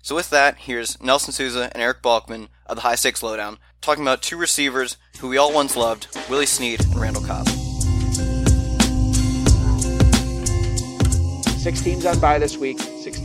So 0.00 0.14
with 0.14 0.30
that, 0.30 0.58
here's 0.58 1.02
Nelson 1.02 1.32
Souza 1.32 1.70
and 1.72 1.82
Eric 1.82 2.02
Balkman 2.02 2.46
of 2.66 2.76
the 2.76 2.82
High 2.82 2.94
Stakes 2.94 3.20
Lowdown 3.20 3.58
talking 3.80 4.04
about 4.04 4.22
two 4.22 4.36
receivers 4.36 4.96
who 5.18 5.26
we 5.26 5.38
all 5.38 5.52
once 5.52 5.74
loved, 5.76 6.06
Willie 6.30 6.46
Snead 6.46 6.84
and 6.84 7.00
Randall 7.00 7.24
Cobb. 7.24 7.48
Six 11.58 11.80
teams 11.80 12.06
on 12.06 12.20
bye 12.20 12.38
this 12.38 12.56
week, 12.56 12.78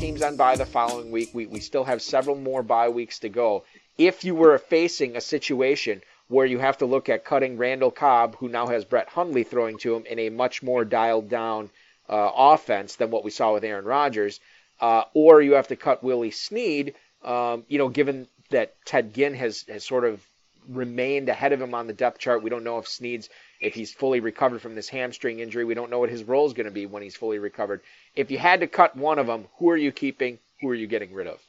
teams 0.03 0.21
on 0.21 0.35
bye 0.35 0.57
the 0.57 0.65
following 0.65 1.11
week. 1.11 1.29
We, 1.33 1.45
we 1.45 1.61
still 1.61 1.85
have 1.85 2.01
several 2.01 2.35
more 2.35 2.61
bye 2.61 2.89
weeks 2.89 3.19
to 3.19 3.29
go. 3.29 3.63
If 3.97 4.25
you 4.25 4.35
were 4.35 4.57
facing 4.57 5.15
a 5.15 5.21
situation 5.21 6.01
where 6.27 6.45
you 6.45 6.59
have 6.59 6.79
to 6.79 6.85
look 6.85 7.07
at 7.07 7.23
cutting 7.23 7.57
Randall 7.57 7.89
Cobb, 7.89 8.35
who 8.35 8.49
now 8.49 8.67
has 8.67 8.83
Brett 8.83 9.07
Hundley 9.07 9.45
throwing 9.45 9.77
to 9.77 9.95
him 9.95 10.05
in 10.05 10.19
a 10.19 10.29
much 10.29 10.61
more 10.61 10.83
dialed 10.83 11.29
down 11.29 11.69
uh, 12.09 12.31
offense 12.35 12.97
than 12.97 13.11
what 13.11 13.23
we 13.23 13.31
saw 13.31 13.53
with 13.53 13.63
Aaron 13.63 13.85
Rodgers, 13.85 14.41
uh, 14.81 15.03
or 15.13 15.41
you 15.41 15.53
have 15.53 15.69
to 15.69 15.77
cut 15.77 16.03
Willie 16.03 16.31
Snead, 16.31 16.95
um, 17.23 17.63
you 17.69 17.77
know, 17.77 17.87
given 17.87 18.27
that 18.49 18.75
Ted 18.83 19.13
Ginn 19.13 19.35
has, 19.35 19.63
has 19.69 19.85
sort 19.85 20.03
of 20.03 20.21
remained 20.67 21.29
ahead 21.29 21.53
of 21.53 21.61
him 21.61 21.73
on 21.73 21.87
the 21.87 21.93
depth 21.93 22.19
chart. 22.19 22.43
We 22.43 22.49
don't 22.49 22.65
know 22.65 22.79
if 22.79 22.89
Snead's 22.89 23.29
if 23.63 23.73
he's 23.73 23.93
fully 23.93 24.19
recovered 24.19 24.61
from 24.61 24.75
this 24.75 24.89
hamstring 24.89 25.39
injury. 25.39 25.65
We 25.65 25.73
don't 25.73 25.89
know 25.89 25.99
what 25.99 26.09
his 26.09 26.23
role 26.23 26.45
is 26.45 26.53
going 26.53 26.65
to 26.65 26.71
be 26.71 26.85
when 26.85 27.01
he's 27.01 27.15
fully 27.15 27.39
recovered. 27.39 27.81
If 28.15 28.29
you 28.29 28.37
had 28.37 28.59
to 28.59 28.67
cut 28.67 28.95
one 28.95 29.19
of 29.19 29.27
them, 29.27 29.45
who 29.57 29.69
are 29.69 29.77
you 29.77 29.91
keeping? 29.91 30.39
Who 30.61 30.69
are 30.69 30.75
you 30.75 30.87
getting 30.87 31.13
rid 31.13 31.27
of? 31.27 31.39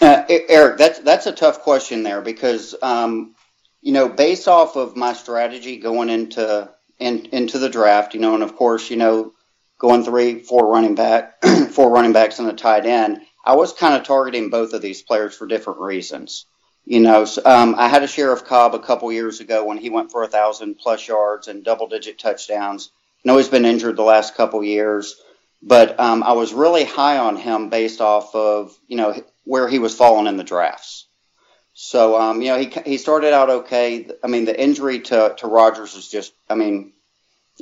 Uh, 0.00 0.24
Eric, 0.28 0.76
that's 0.76 0.98
that's 1.00 1.26
a 1.26 1.32
tough 1.32 1.60
question 1.60 2.02
there 2.02 2.20
because 2.20 2.74
um, 2.82 3.34
you 3.80 3.92
know, 3.92 4.08
based 4.08 4.48
off 4.48 4.76
of 4.76 4.96
my 4.96 5.12
strategy 5.12 5.78
going 5.78 6.10
into 6.10 6.68
in, 6.98 7.26
into 7.26 7.58
the 7.58 7.68
draft, 7.68 8.14
you 8.14 8.20
know, 8.20 8.34
and 8.34 8.42
of 8.42 8.56
course, 8.56 8.90
you 8.90 8.96
know, 8.96 9.32
going 9.78 10.04
three, 10.04 10.40
four 10.40 10.70
running 10.70 10.94
back, 10.94 11.40
four 11.70 11.90
running 11.90 12.12
backs 12.12 12.38
and 12.38 12.48
a 12.48 12.52
tight 12.52 12.84
end, 12.84 13.20
I 13.44 13.54
was 13.54 13.72
kind 13.72 13.94
of 13.94 14.04
targeting 14.04 14.50
both 14.50 14.72
of 14.72 14.82
these 14.82 15.02
players 15.02 15.36
for 15.36 15.46
different 15.46 15.80
reasons. 15.80 16.46
You 16.88 17.00
know, 17.00 17.24
so, 17.24 17.42
um, 17.44 17.74
I 17.76 17.88
had 17.88 18.04
a 18.04 18.08
share 18.08 18.32
of 18.32 18.44
Cobb 18.44 18.74
a 18.74 18.78
couple 18.78 19.12
years 19.12 19.40
ago 19.40 19.64
when 19.64 19.76
he 19.76 19.90
went 19.90 20.12
for 20.12 20.22
a 20.22 20.28
thousand 20.28 20.76
plus 20.76 21.06
yards 21.06 21.48
and 21.48 21.64
double 21.64 21.88
digit 21.88 22.16
touchdowns. 22.16 22.90
I 23.24 23.28
know 23.28 23.36
he's 23.38 23.48
been 23.48 23.64
injured 23.64 23.96
the 23.96 24.04
last 24.04 24.36
couple 24.36 24.62
years, 24.62 25.20
but 25.60 25.98
um, 25.98 26.22
I 26.22 26.32
was 26.32 26.54
really 26.54 26.84
high 26.84 27.18
on 27.18 27.34
him 27.34 27.70
based 27.70 28.00
off 28.00 28.32
of 28.36 28.78
you 28.86 28.96
know 28.96 29.20
where 29.42 29.66
he 29.66 29.80
was 29.80 29.96
falling 29.96 30.28
in 30.28 30.36
the 30.36 30.44
drafts. 30.44 31.08
So 31.74 32.20
um, 32.20 32.40
you 32.40 32.48
know 32.48 32.58
he 32.58 32.72
he 32.84 32.98
started 32.98 33.32
out 33.32 33.50
okay. 33.50 34.08
I 34.22 34.28
mean 34.28 34.44
the 34.44 34.58
injury 34.58 35.00
to 35.00 35.34
to 35.38 35.46
Rodgers 35.48 35.96
is 35.96 36.08
just 36.08 36.34
I 36.48 36.54
mean 36.54 36.92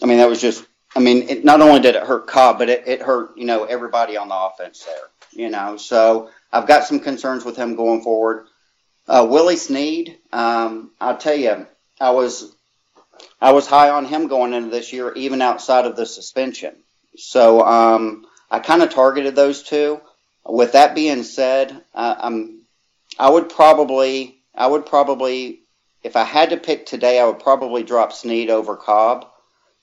I 0.03 0.07
mean 0.07 0.19
that 0.19 0.29
was 0.29 0.41
just 0.41 0.67
I 0.95 1.01
mean 1.01 1.31
it, 1.31 1.45
not 1.47 1.63
only 1.63 1.81
did 1.81 1.97
it 1.97 2.03
hurt 2.03 2.27
Cobb 2.27 2.59
but 2.59 2.69
it, 2.69 2.87
it 2.87 3.01
hurt 3.01 3.39
you 3.39 3.47
know 3.47 3.65
everybody 3.65 4.19
on 4.19 4.29
the 4.29 4.37
offense 4.37 4.85
there. 4.85 5.09
You 5.33 5.49
know 5.49 5.79
so 5.79 6.29
I've 6.53 6.67
got 6.67 6.85
some 6.85 7.01
concerns 7.01 7.43
with 7.43 7.57
him 7.57 7.75
going 7.75 8.03
forward. 8.03 8.49
Uh, 9.07 9.27
Willie 9.29 9.57
Snead, 9.57 10.19
um, 10.33 10.91
I'll 11.01 11.17
tell 11.17 11.37
you, 11.37 11.67
I 12.01 12.11
was 12.11 12.55
I 13.41 13.53
was 13.53 13.67
high 13.67 13.91
on 13.91 14.07
him 14.07 14.29
going 14.29 14.55
into 14.55 14.71
this 14.71 14.93
year, 14.93 15.13
even 15.13 15.43
outside 15.43 15.85
of 15.85 15.97
the 15.97 16.07
suspension. 16.07 16.75
So 17.17 17.63
um, 17.63 18.27
I 18.51 18.59
kind 18.59 18.83
of 18.83 18.91
targeted 18.91 19.37
those 19.37 19.63
two. 19.63 20.01
With 20.47 20.73
that 20.73 20.95
being 20.95 21.23
said, 21.23 21.83
uh, 21.95 22.15
I'm 22.19 22.63
I 23.19 23.31
would 23.31 23.49
probably 23.49 24.43
I 24.55 24.67
would 24.67 24.87
probably 24.87 25.61
if 26.03 26.17
I 26.17 26.25
had 26.25 26.51
to 26.51 26.57
pick 26.57 26.87
today, 26.87 27.19
I 27.19 27.27
would 27.27 27.41
probably 27.41 27.83
drop 27.83 28.13
Snead 28.13 28.51
over 28.51 28.77
Cobb, 28.77 29.27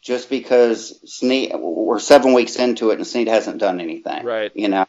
just 0.01 0.29
because 0.29 0.99
Snead 1.11 1.53
we're 1.55 1.99
seven 1.99 2.33
weeks 2.33 2.55
into 2.57 2.91
it 2.91 2.97
and 2.97 3.07
Snead 3.07 3.27
hasn't 3.27 3.59
done 3.59 3.79
anything. 3.79 4.23
Right. 4.25 4.51
You 4.55 4.69
know. 4.69 4.85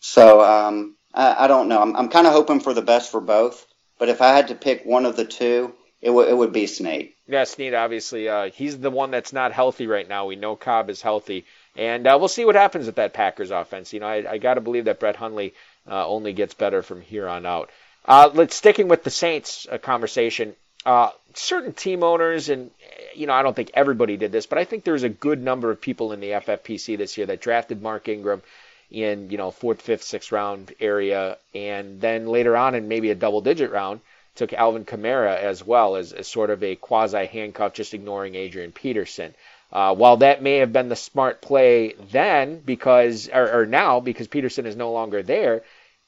So 0.00 0.42
um, 0.42 0.95
I, 1.16 1.44
I 1.44 1.46
don't 1.48 1.68
know. 1.68 1.80
I'm, 1.80 1.96
I'm 1.96 2.08
kind 2.08 2.26
of 2.26 2.32
hoping 2.32 2.60
for 2.60 2.74
the 2.74 2.82
best 2.82 3.10
for 3.10 3.20
both. 3.20 3.66
But 3.98 4.10
if 4.10 4.20
I 4.20 4.28
had 4.36 4.48
to 4.48 4.54
pick 4.54 4.84
one 4.84 5.06
of 5.06 5.16
the 5.16 5.24
two, 5.24 5.72
it, 6.02 6.08
w- 6.08 6.28
it 6.28 6.36
would 6.36 6.52
be 6.52 6.66
Snead. 6.66 7.12
Yeah, 7.26 7.44
Snead, 7.44 7.74
obviously. 7.74 8.28
Uh, 8.28 8.50
he's 8.50 8.78
the 8.78 8.90
one 8.90 9.10
that's 9.10 9.32
not 9.32 9.52
healthy 9.52 9.86
right 9.86 10.06
now. 10.06 10.26
We 10.26 10.36
know 10.36 10.54
Cobb 10.54 10.90
is 10.90 11.00
healthy. 11.00 11.46
And 11.74 12.06
uh, 12.06 12.16
we'll 12.18 12.28
see 12.28 12.44
what 12.44 12.54
happens 12.54 12.86
with 12.86 12.96
that 12.96 13.14
Packers 13.14 13.50
offense. 13.50 13.92
You 13.92 14.00
know, 14.00 14.06
I, 14.06 14.32
I 14.32 14.38
got 14.38 14.54
to 14.54 14.60
believe 14.60 14.84
that 14.84 15.00
Brett 15.00 15.16
Hundley 15.16 15.54
uh, 15.88 16.06
only 16.06 16.34
gets 16.34 16.54
better 16.54 16.82
from 16.82 17.00
here 17.00 17.26
on 17.26 17.46
out. 17.46 17.70
Uh, 18.04 18.30
let's 18.32 18.54
sticking 18.54 18.88
with 18.88 19.02
the 19.02 19.10
Saints 19.10 19.66
uh, 19.70 19.78
conversation. 19.78 20.54
Uh, 20.84 21.10
certain 21.34 21.72
team 21.72 22.04
owners, 22.04 22.48
and 22.48 22.70
you 23.14 23.26
know, 23.26 23.32
I 23.32 23.42
don't 23.42 23.56
think 23.56 23.72
everybody 23.74 24.16
did 24.16 24.30
this, 24.30 24.46
but 24.46 24.58
I 24.58 24.64
think 24.64 24.84
there's 24.84 25.02
a 25.02 25.08
good 25.08 25.42
number 25.42 25.70
of 25.72 25.80
people 25.80 26.12
in 26.12 26.20
the 26.20 26.30
FFPC 26.30 26.96
this 26.96 27.18
year 27.18 27.26
that 27.26 27.40
drafted 27.40 27.82
Mark 27.82 28.08
Ingram 28.08 28.42
in 28.90 29.30
you 29.30 29.38
know 29.38 29.50
fourth, 29.50 29.82
fifth, 29.82 30.02
sixth 30.02 30.32
round 30.32 30.72
area, 30.80 31.38
and 31.54 32.00
then 32.00 32.26
later 32.26 32.56
on 32.56 32.74
in 32.74 32.88
maybe 32.88 33.10
a 33.10 33.14
double 33.14 33.40
digit 33.40 33.70
round 33.70 34.00
took 34.36 34.52
Alvin 34.52 34.84
Kamara 34.84 35.36
as 35.36 35.64
well 35.64 35.96
as, 35.96 36.12
as 36.12 36.28
sort 36.28 36.50
of 36.50 36.62
a 36.62 36.76
quasi 36.76 37.26
handcuff, 37.26 37.72
just 37.72 37.94
ignoring 37.94 38.34
Adrian 38.34 38.70
Peterson. 38.70 39.34
Uh, 39.72 39.94
while 39.94 40.18
that 40.18 40.42
may 40.42 40.58
have 40.58 40.72
been 40.72 40.88
the 40.88 40.96
smart 40.96 41.40
play 41.40 41.94
then, 42.12 42.60
because 42.60 43.28
or, 43.28 43.62
or 43.62 43.66
now 43.66 43.98
because 43.98 44.28
Peterson 44.28 44.66
is 44.66 44.76
no 44.76 44.92
longer 44.92 45.22
there, 45.22 45.62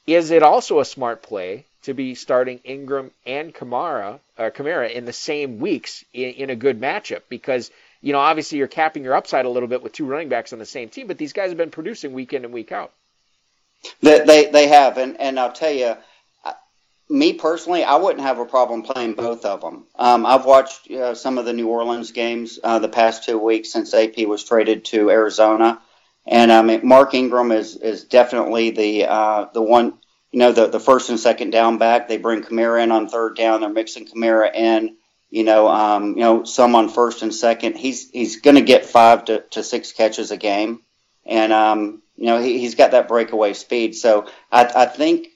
is 0.07 0.31
it 0.31 0.43
also 0.43 0.79
a 0.79 0.85
smart 0.85 1.23
play 1.23 1.65
to 1.83 1.95
be 1.95 2.15
starting 2.15 2.61
Ingram 2.65 3.11
and 3.27 3.53
Kamara, 3.55 4.21
uh, 4.37 4.51
Kamara 4.51 4.91
in 4.91 5.05
the 5.05 5.13
same 5.13 5.59
weeks 5.59 6.05
in, 6.13 6.31
in 6.31 6.51
a 6.51 6.57
good 6.57 6.81
matchup? 6.81 7.23
Because 7.29 7.71
you 8.01 8.13
know, 8.13 8.19
obviously 8.19 8.59
you're 8.59 8.69
capping 8.69 9.05
your 9.05 9.15
upside 9.15 9.45
a 9.45 9.49
little 9.49 9.69
bit 9.69 9.83
with 9.83 9.93
two 9.93 10.07
running 10.07 10.29
backs 10.29 10.53
on 10.53 10.59
the 10.59 10.67
same 10.67 10.89
team, 10.89 11.07
but 11.07 11.19
these 11.19 11.33
guys 11.33 11.51
have 11.51 11.59
been 11.59 11.71
producing 11.71 12.13
week 12.13 12.33
in 12.33 12.45
and 12.45 12.55
week 12.55 12.73
out. 12.73 12.93
They 14.03 14.21
they, 14.21 14.51
they 14.51 14.69
have, 14.69 14.99
and 14.99 15.21
and 15.21 15.39
I'll 15.39 15.53
tell 15.53 15.71
you, 15.71 15.97
me 17.09 17.33
personally, 17.35 17.85
I 17.85 17.97
wouldn't 17.97 18.23
have 18.23 18.39
a 18.39 18.45
problem 18.45 18.83
playing 18.83 19.15
both 19.15 19.45
of 19.45 19.61
them. 19.61 19.85
Um, 19.95 20.27
I've 20.27 20.45
watched 20.45 20.91
uh, 20.91 21.15
some 21.15 21.39
of 21.39 21.45
the 21.45 21.53
New 21.53 21.69
Orleans 21.69 22.13
games 22.13 22.59
uh, 22.63 22.81
the 22.81 22.89
past 22.89 23.25
two 23.25 23.39
weeks 23.39 23.73
since 23.73 23.95
AP 23.95 24.19
was 24.27 24.45
traded 24.45 24.85
to 24.87 25.11
Arizona, 25.11 25.81
and 26.27 26.53
I 26.53 26.63
mean 26.63 26.81
Mark 26.83 27.15
Ingram 27.15 27.53
is 27.53 27.77
is 27.77 28.05
definitely 28.05 28.71
the 28.71 29.07
uh, 29.07 29.47
the 29.55 29.63
one 29.63 29.95
you 30.31 30.39
know, 30.39 30.53
the, 30.53 30.67
the 30.67 30.81
first 30.81 31.09
and 31.11 31.19
second 31.19 31.51
down 31.51 31.79
back. 31.79 32.09
They 32.09 32.19
bring 32.19 32.43
Kamara 32.43 32.83
in 32.83 32.93
on 32.93 33.09
third 33.09 33.37
down. 33.37 33.61
They're 33.61 33.71
mixing 33.71 34.07
Kamara 34.07 34.55
in. 34.55 34.97
You 35.31 35.45
know, 35.45 35.69
um, 35.69 36.15
you 36.17 36.23
know, 36.23 36.45
some 36.45 36.75
on 36.75 36.89
first 36.89 37.23
and 37.23 37.35
second. 37.35 37.77
He's 37.77 38.11
he's 38.11 38.41
going 38.41 38.57
to 38.57 38.63
get 38.63 38.87
five 38.87 39.27
to, 39.27 39.41
to 39.51 39.63
six 39.63 39.93
catches 39.93 40.31
a 40.31 40.37
game, 40.37 40.81
and 41.27 41.53
um, 41.53 42.03
you 42.17 42.27
know 42.27 42.41
he, 42.41 42.59
he's 42.59 42.75
got 42.75 42.93
that 42.93 43.09
breakaway 43.09 43.53
speed. 43.53 43.95
So 43.95 44.27
I, 44.51 44.65
I 44.65 44.87
think 44.87 45.29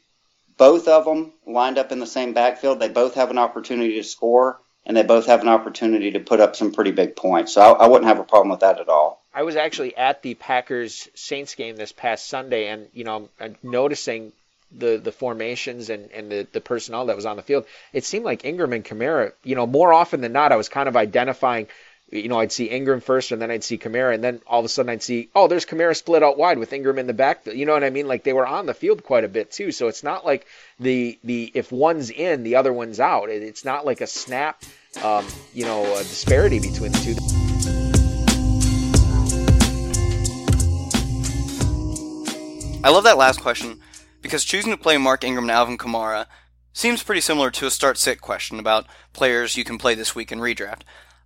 both 0.57 0.89
of 0.89 1.05
them 1.05 1.33
lined 1.47 1.79
up 1.79 1.93
in 1.93 1.99
the 1.99 2.07
same 2.07 2.33
backfield. 2.33 2.81
They 2.81 2.89
both 2.89 3.15
have 3.17 3.31
an 3.31 3.39
opportunity 3.39 3.97
to 3.97 4.05
score, 4.05 4.61
and 4.87 4.97
they 4.97 5.03
both 5.03 5.27
have 5.27 5.43
an 5.43 5.49
opportunity 5.49 6.13
to 6.13 6.21
put 6.21 6.41
up 6.41 6.57
some 6.57 6.73
pretty 6.73 6.93
big 6.93 7.15
points. 7.15 7.53
So 7.53 7.61
I, 7.61 7.85
I 7.85 7.87
wouldn't 7.89 8.09
have 8.09 8.19
a 8.19 8.25
problem 8.25 8.49
with 8.49 8.61
that 8.61 8.81
at 8.81 8.89
all. 8.89 9.23
I 9.35 9.43
was 9.43 9.57
actually 9.57 9.97
at 9.97 10.23
the 10.23 10.35
Packers 10.35 11.09
Saints 11.15 11.55
game 11.55 11.77
this 11.77 11.93
past 11.93 12.27
Sunday, 12.27 12.69
and 12.69 12.89
you 12.93 13.05
know, 13.05 13.29
noticing 13.63 14.33
the 14.77 14.99
the 14.99 15.13
formations 15.13 15.91
and 15.91 16.11
and 16.13 16.31
the 16.31 16.47
the 16.53 16.61
personnel 16.61 17.07
that 17.07 17.17
was 17.17 17.27
on 17.27 17.37
the 17.37 17.43
field. 17.43 17.67
It 17.93 18.05
seemed 18.05 18.25
like 18.25 18.45
Ingram 18.45 18.73
and 18.73 18.85
Kamara, 18.85 19.33
you 19.45 19.55
know, 19.55 19.67
more 19.67 19.93
often 19.93 20.21
than 20.21 20.33
not, 20.33 20.53
I 20.53 20.57
was 20.57 20.69
kind 20.69 20.89
of 20.89 20.97
identifying. 20.97 21.69
You 22.11 22.29
know, 22.29 22.39
I'd 22.39 22.53
see 22.53 22.67
Ingram 22.67 23.01
first, 23.01 23.33
and 23.33 23.41
then 23.41 23.51
I'd 23.51 23.65
see 23.65 23.79
Kamara, 23.79 24.13
and 24.15 24.23
then 24.23 24.43
all 24.47 24.59
of 24.59 24.67
a 24.67 24.69
sudden 24.69 24.91
I'd 24.91 25.03
see, 25.03 25.31
oh, 25.35 25.49
there's 25.49 25.65
Kamara 25.65 25.97
split 25.97 26.23
out 26.23 26.37
wide 26.37 26.59
with 26.59 26.75
Ingram 26.75 26.99
in 26.99 27.07
the 27.07 27.15
backfield. 27.15 27.57
You 27.57 27.65
know 27.65 27.73
what 27.73 27.85
I 27.85 27.89
mean? 27.89 28.07
Like 28.07 28.23
they 28.23 28.35
were 28.35 28.47
on 28.47 28.67
the 28.67 28.75
field 28.75 29.03
quite 29.03 29.25
a 29.25 29.29
bit 29.29 29.51
too. 29.51 29.73
So 29.73 29.89
it's 29.89 30.03
not 30.03 30.27
like 30.27 30.47
the 30.79 31.19
the 31.25 31.51
if 31.55 31.73
one's 31.73 32.11
in, 32.11 32.43
the 32.43 32.57
other 32.57 32.73
one's 32.73 33.01
out. 33.01 33.31
It's 33.31 33.65
not 33.65 33.87
like 33.87 34.03
a 34.03 34.07
snap, 34.07 34.63
um, 35.03 35.27
you 35.55 35.65
know, 35.65 35.85
a 35.95 35.99
disparity 36.01 36.61
between 36.61 36.93
the 36.93 36.99
two. 36.99 37.17
I 42.85 42.91
love 42.91 43.05
that 43.05 43.17
last 43.17 43.41
question 43.41 43.81
because 44.23 44.45
choosing 44.45 44.71
to 44.71 44.79
play 44.79 44.97
Mark 44.97 45.25
Ingram 45.25 45.45
and 45.45 45.51
Alvin 45.51 45.77
Kamara 45.77 46.27
seems 46.73 47.03
pretty 47.03 47.21
similar 47.21 47.51
to 47.51 47.67
a 47.67 47.71
start 47.71 47.99
sit 47.99 48.21
question 48.21 48.59
about 48.59 48.87
players 49.13 49.57
you 49.57 49.65
can 49.65 49.77
play 49.77 49.95
this 49.95 50.15
week 50.15 50.33
in 50.33 50.39
redraft. 50.39 50.83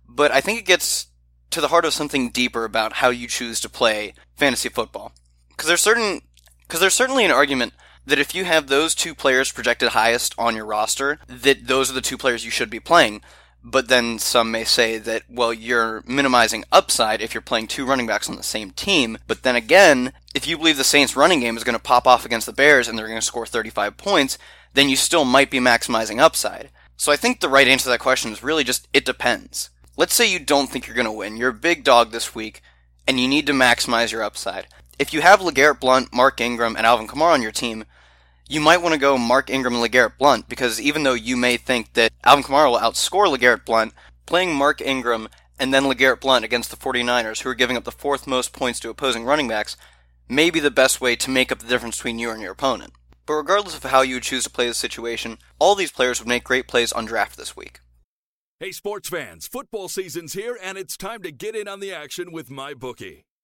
But 0.07 0.31
I 0.31 0.41
think 0.41 0.59
it 0.59 0.65
gets 0.65 1.07
to 1.51 1.61
the 1.61 1.69
heart 1.69 1.85
of 1.85 1.93
something 1.93 2.29
deeper 2.29 2.65
about 2.65 2.93
how 2.93 3.09
you 3.09 3.27
choose 3.27 3.61
to 3.61 3.69
play 3.69 4.13
fantasy 4.35 4.69
football. 4.69 5.13
Because 5.49 5.67
there's 5.67 5.81
certain 5.81 6.21
because 6.61 6.81
there's 6.81 6.93
certainly 6.93 7.23
an 7.23 7.31
argument 7.31 7.73
that 8.05 8.19
if 8.19 8.35
you 8.35 8.45
have 8.45 8.67
those 8.67 8.95
two 8.95 9.13
players 9.13 9.51
projected 9.51 9.89
highest 9.89 10.33
on 10.37 10.55
your 10.55 10.65
roster, 10.65 11.19
that 11.27 11.67
those 11.67 11.89
are 11.89 11.93
the 11.93 12.01
two 12.01 12.17
players 12.17 12.43
you 12.43 12.51
should 12.51 12.69
be 12.69 12.79
playing. 12.79 13.21
But 13.69 13.89
then 13.89 14.17
some 14.17 14.49
may 14.49 14.63
say 14.63 14.97
that, 14.97 15.23
well, 15.29 15.51
you're 15.51 16.01
minimizing 16.07 16.63
upside 16.71 17.21
if 17.21 17.33
you're 17.33 17.41
playing 17.41 17.67
two 17.67 17.85
running 17.85 18.07
backs 18.07 18.29
on 18.29 18.37
the 18.37 18.43
same 18.43 18.71
team. 18.71 19.17
But 19.27 19.43
then 19.43 19.57
again, 19.57 20.13
if 20.33 20.47
you 20.47 20.57
believe 20.57 20.77
the 20.77 20.85
Saints 20.85 21.17
running 21.17 21.41
game 21.41 21.57
is 21.57 21.65
going 21.65 21.75
to 21.75 21.83
pop 21.83 22.07
off 22.07 22.25
against 22.25 22.45
the 22.45 22.53
Bears 22.53 22.87
and 22.87 22.97
they're 22.97 23.07
going 23.07 23.19
to 23.19 23.25
score 23.25 23.45
35 23.45 23.97
points, 23.97 24.37
then 24.73 24.87
you 24.87 24.95
still 24.95 25.25
might 25.25 25.51
be 25.51 25.59
maximizing 25.59 26.19
upside. 26.19 26.69
So 26.95 27.11
I 27.11 27.17
think 27.17 27.41
the 27.41 27.49
right 27.49 27.67
answer 27.67 27.83
to 27.83 27.89
that 27.89 27.99
question 27.99 28.31
is 28.31 28.41
really 28.41 28.63
just 28.63 28.87
it 28.93 29.03
depends. 29.03 29.69
Let's 29.97 30.13
say 30.13 30.31
you 30.31 30.39
don't 30.39 30.67
think 30.67 30.87
you're 30.87 30.95
going 30.95 31.05
to 31.05 31.11
win. 31.11 31.35
You're 31.35 31.49
a 31.49 31.53
big 31.53 31.83
dog 31.83 32.11
this 32.11 32.33
week 32.33 32.61
and 33.05 33.19
you 33.19 33.27
need 33.27 33.47
to 33.47 33.53
maximize 33.53 34.13
your 34.13 34.23
upside. 34.23 34.67
If 34.97 35.13
you 35.13 35.19
have 35.19 35.41
LeGarrette 35.41 35.81
Blunt, 35.81 36.13
Mark 36.13 36.39
Ingram, 36.39 36.77
and 36.77 36.85
Alvin 36.85 37.07
Kamara 37.07 37.33
on 37.33 37.41
your 37.41 37.51
team, 37.51 37.83
you 38.49 38.61
might 38.61 38.81
want 38.81 38.93
to 38.93 38.99
go 38.99 39.17
Mark 39.17 39.49
Ingram 39.49 39.75
and 39.75 39.83
LeGarrette 39.83 40.17
Blunt 40.17 40.47
because 40.47 40.79
even 40.79 41.03
though 41.03 41.13
you 41.13 41.35
may 41.35 41.57
think 41.57 41.93
that 41.93 42.13
Alvin 42.23 42.43
Kamara 42.43 42.71
will 42.71 42.79
outscore 42.79 43.27
LeGarrette 43.27 43.65
Blunt, 43.65 43.93
playing 44.25 44.55
Mark 44.55 44.81
Ingram 44.81 45.27
and 45.59 45.73
then 45.73 45.83
LeGarrette 45.83 46.21
Blunt 46.21 46.45
against 46.45 46.71
the 46.71 46.77
49ers, 46.77 47.41
who 47.41 47.49
are 47.49 47.55
giving 47.55 47.77
up 47.77 47.83
the 47.83 47.91
fourth 47.91 48.25
most 48.25 48.53
points 48.53 48.79
to 48.79 48.89
opposing 48.89 49.25
running 49.25 49.47
backs, 49.47 49.75
may 50.29 50.49
be 50.49 50.59
the 50.59 50.71
best 50.71 51.01
way 51.01 51.15
to 51.15 51.29
make 51.29 51.51
up 51.51 51.59
the 51.59 51.67
difference 51.67 51.97
between 51.97 52.19
you 52.19 52.29
and 52.29 52.41
your 52.41 52.51
opponent. 52.51 52.93
But 53.25 53.33
regardless 53.33 53.75
of 53.75 53.83
how 53.83 54.01
you 54.01 54.21
choose 54.21 54.45
to 54.45 54.49
play 54.49 54.67
the 54.67 54.73
situation, 54.73 55.37
all 55.59 55.75
these 55.75 55.91
players 55.91 56.19
would 56.19 56.27
make 56.27 56.45
great 56.45 56.67
plays 56.67 56.93
on 56.93 57.05
draft 57.05 57.37
this 57.37 57.57
week. 57.57 57.81
Hey, 58.59 58.71
sports 58.71 59.09
fans, 59.09 59.47
football 59.47 59.89
season's 59.89 60.33
here, 60.33 60.57
and 60.61 60.77
it's 60.77 60.97
time 60.97 61.21
to 61.23 61.31
get 61.31 61.55
in 61.55 61.67
on 61.67 61.79
the 61.79 61.93
action 61.93 62.31
with 62.31 62.49
MyBookie. 62.49 63.23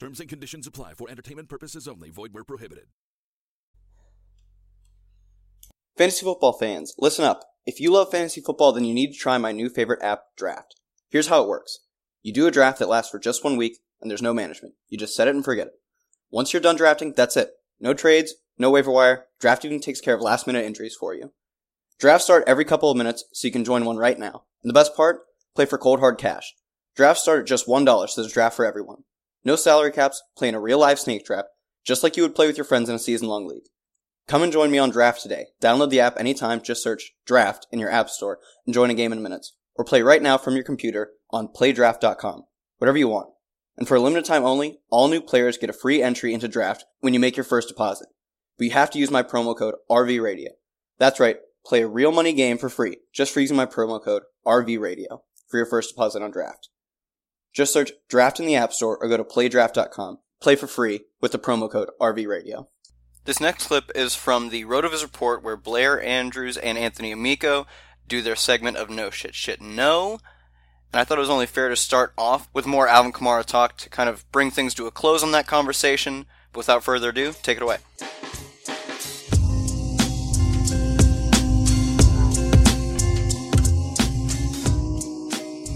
Terms 0.00 0.20
and 0.20 0.28
conditions 0.28 0.66
apply 0.66 0.94
for 0.94 1.10
entertainment 1.10 1.48
purposes 1.48 1.88
only. 1.88 2.10
Void 2.10 2.32
where 2.32 2.44
prohibited. 2.44 2.86
Fantasy 5.96 6.24
football 6.24 6.52
fans, 6.52 6.94
listen 6.98 7.24
up. 7.24 7.42
If 7.66 7.80
you 7.80 7.90
love 7.90 8.12
fantasy 8.12 8.40
football, 8.40 8.72
then 8.72 8.84
you 8.84 8.94
need 8.94 9.12
to 9.12 9.18
try 9.18 9.36
my 9.36 9.50
new 9.50 9.68
favorite 9.68 10.00
app, 10.00 10.22
Draft. 10.36 10.76
Here's 11.10 11.26
how 11.26 11.42
it 11.42 11.48
works. 11.48 11.80
You 12.22 12.32
do 12.32 12.46
a 12.46 12.52
draft 12.52 12.78
that 12.78 12.88
lasts 12.88 13.10
for 13.10 13.18
just 13.18 13.42
one 13.42 13.56
week, 13.56 13.78
and 14.00 14.08
there's 14.08 14.22
no 14.22 14.32
management. 14.32 14.74
You 14.88 14.96
just 14.96 15.16
set 15.16 15.26
it 15.26 15.34
and 15.34 15.44
forget 15.44 15.66
it. 15.66 15.72
Once 16.30 16.52
you're 16.52 16.62
done 16.62 16.76
drafting, 16.76 17.14
that's 17.16 17.36
it. 17.36 17.50
No 17.80 17.94
trades, 17.94 18.34
no 18.56 18.70
waiver 18.70 18.92
wire. 18.92 19.26
Draft 19.40 19.64
even 19.64 19.80
takes 19.80 20.00
care 20.00 20.14
of 20.14 20.20
last 20.20 20.46
minute 20.46 20.64
injuries 20.64 20.96
for 20.98 21.14
you. 21.14 21.32
Drafts 21.98 22.24
start 22.24 22.44
every 22.46 22.64
couple 22.64 22.90
of 22.90 22.96
minutes, 22.96 23.24
so 23.32 23.48
you 23.48 23.52
can 23.52 23.64
join 23.64 23.84
one 23.84 23.96
right 23.96 24.18
now. 24.18 24.44
And 24.62 24.70
the 24.70 24.74
best 24.74 24.94
part? 24.94 25.22
Play 25.56 25.66
for 25.66 25.78
cold 25.78 25.98
hard 25.98 26.18
cash. 26.18 26.54
Drafts 26.94 27.22
start 27.22 27.40
at 27.40 27.46
just 27.46 27.66
$1, 27.66 28.08
so 28.08 28.20
there's 28.20 28.30
a 28.30 28.34
draft 28.34 28.54
for 28.54 28.64
everyone. 28.64 29.02
No 29.44 29.56
salary 29.56 29.92
caps, 29.92 30.22
play 30.36 30.48
in 30.48 30.54
a 30.54 30.60
real 30.60 30.78
live 30.78 30.98
snake 30.98 31.24
draft, 31.24 31.48
just 31.84 32.02
like 32.02 32.16
you 32.16 32.22
would 32.22 32.34
play 32.34 32.46
with 32.46 32.56
your 32.56 32.64
friends 32.64 32.88
in 32.88 32.94
a 32.94 32.98
season 32.98 33.28
long 33.28 33.46
league. 33.46 33.64
Come 34.28 34.42
and 34.42 34.52
join 34.52 34.70
me 34.70 34.76
on 34.76 34.90
Draft 34.90 35.22
today. 35.22 35.46
Download 35.62 35.88
the 35.88 36.00
app 36.00 36.20
anytime, 36.20 36.60
just 36.60 36.82
search 36.82 37.14
Draft 37.24 37.66
in 37.72 37.78
your 37.78 37.90
app 37.90 38.10
store 38.10 38.38
and 38.66 38.74
join 38.74 38.90
a 38.90 38.94
game 38.94 39.10
in 39.10 39.22
minutes. 39.22 39.54
Or 39.74 39.86
play 39.86 40.02
right 40.02 40.20
now 40.20 40.36
from 40.36 40.54
your 40.54 40.64
computer 40.64 41.12
on 41.30 41.48
playdraft.com. 41.48 42.44
Whatever 42.76 42.98
you 42.98 43.08
want. 43.08 43.30
And 43.78 43.88
for 43.88 43.94
a 43.94 44.00
limited 44.00 44.26
time 44.26 44.44
only, 44.44 44.80
all 44.90 45.08
new 45.08 45.22
players 45.22 45.56
get 45.56 45.70
a 45.70 45.72
free 45.72 46.02
entry 46.02 46.34
into 46.34 46.46
Draft 46.46 46.84
when 47.00 47.14
you 47.14 47.20
make 47.20 47.36
your 47.36 47.44
first 47.44 47.68
deposit. 47.68 48.08
But 48.58 48.66
you 48.66 48.72
have 48.72 48.90
to 48.90 48.98
use 48.98 49.10
my 49.10 49.22
promo 49.22 49.56
code 49.56 49.76
RVRadio. 49.90 50.48
That's 50.98 51.20
right, 51.20 51.38
play 51.64 51.82
a 51.82 51.88
real 51.88 52.12
money 52.12 52.34
game 52.34 52.58
for 52.58 52.68
free 52.68 52.98
just 53.14 53.32
for 53.32 53.40
using 53.40 53.56
my 53.56 53.66
promo 53.66 54.02
code 54.02 54.24
RVRadio 54.46 55.20
for 55.48 55.56
your 55.56 55.66
first 55.66 55.94
deposit 55.94 56.22
on 56.22 56.32
Draft. 56.32 56.68
Just 57.52 57.72
search 57.72 57.92
Draft 58.08 58.40
in 58.40 58.46
the 58.46 58.56
App 58.56 58.72
Store 58.72 58.96
or 58.96 59.08
go 59.08 59.16
to 59.16 59.24
playdraft.com. 59.24 60.18
Play 60.40 60.56
for 60.56 60.66
free 60.66 61.00
with 61.20 61.32
the 61.32 61.38
promo 61.38 61.70
code 61.70 61.90
RVRadio. 62.00 62.68
This 63.24 63.40
next 63.40 63.66
clip 63.66 63.90
is 63.94 64.14
from 64.14 64.48
the 64.48 64.64
RotoViz 64.64 65.02
report 65.02 65.42
where 65.42 65.56
Blair 65.56 66.02
Andrews 66.02 66.56
and 66.56 66.78
Anthony 66.78 67.12
Amico 67.12 67.66
do 68.06 68.22
their 68.22 68.36
segment 68.36 68.76
of 68.76 68.88
No 68.88 69.10
Shit 69.10 69.34
Shit 69.34 69.60
No. 69.60 70.20
And 70.92 71.00
I 71.00 71.04
thought 71.04 71.18
it 71.18 71.20
was 71.20 71.28
only 71.28 71.46
fair 71.46 71.68
to 71.68 71.76
start 71.76 72.14
off 72.16 72.48
with 72.54 72.64
more 72.64 72.88
Alvin 72.88 73.12
Kamara 73.12 73.44
talk 73.44 73.76
to 73.78 73.90
kind 73.90 74.08
of 74.08 74.30
bring 74.32 74.50
things 74.50 74.72
to 74.74 74.86
a 74.86 74.90
close 74.90 75.22
on 75.22 75.32
that 75.32 75.46
conversation. 75.46 76.24
But 76.52 76.60
without 76.60 76.84
further 76.84 77.10
ado, 77.10 77.34
take 77.42 77.58
it 77.58 77.62
away. 77.62 77.78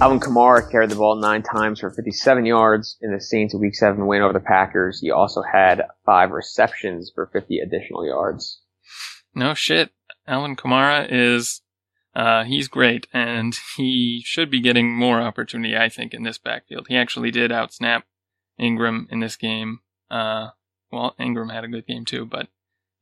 Alvin 0.03 0.19
Kamara 0.19 0.69
carried 0.69 0.91
the 0.91 0.97
ball 0.97 1.15
nine 1.15 1.45
times 1.45 1.79
for 1.79 1.89
57 1.89 2.45
yards 2.45 2.97
in 3.03 3.13
the 3.13 3.21
Saints 3.21 3.55
Week 3.55 3.73
7 3.73 4.05
win 4.05 4.21
over 4.21 4.33
the 4.33 4.41
Packers. 4.41 4.99
He 5.01 5.13
also 5.13 5.43
had 5.43 5.85
five 6.05 6.33
receptions 6.33 7.13
for 7.15 7.31
50 7.33 7.61
additional 7.61 8.05
yards. 8.05 8.61
No 9.33 9.55
shit. 9.55 9.93
Alvin 10.27 10.57
Kamara 10.57 11.07
is, 11.09 11.61
uh, 12.17 12.43
he's 12.43 12.67
great 12.67 13.07
and 13.13 13.55
he 13.77 14.25
should 14.27 14.51
be 14.51 14.61
getting 14.61 14.93
more 14.93 15.21
opportunity, 15.21 15.77
I 15.77 15.89
think, 15.89 16.15
in 16.15 16.25
this 16.25 16.37
backfield. 16.37 16.87
He 16.89 16.97
actually 16.97 17.31
did 17.31 17.53
outsnap 17.53 18.03
Ingram 18.59 19.07
in 19.09 19.21
this 19.21 19.37
game. 19.37 19.83
Uh, 20.11 20.49
well, 20.91 21.15
Ingram 21.17 21.51
had 21.51 21.63
a 21.63 21.69
good 21.69 21.87
game 21.87 22.05
too, 22.05 22.27
but 22.27 22.49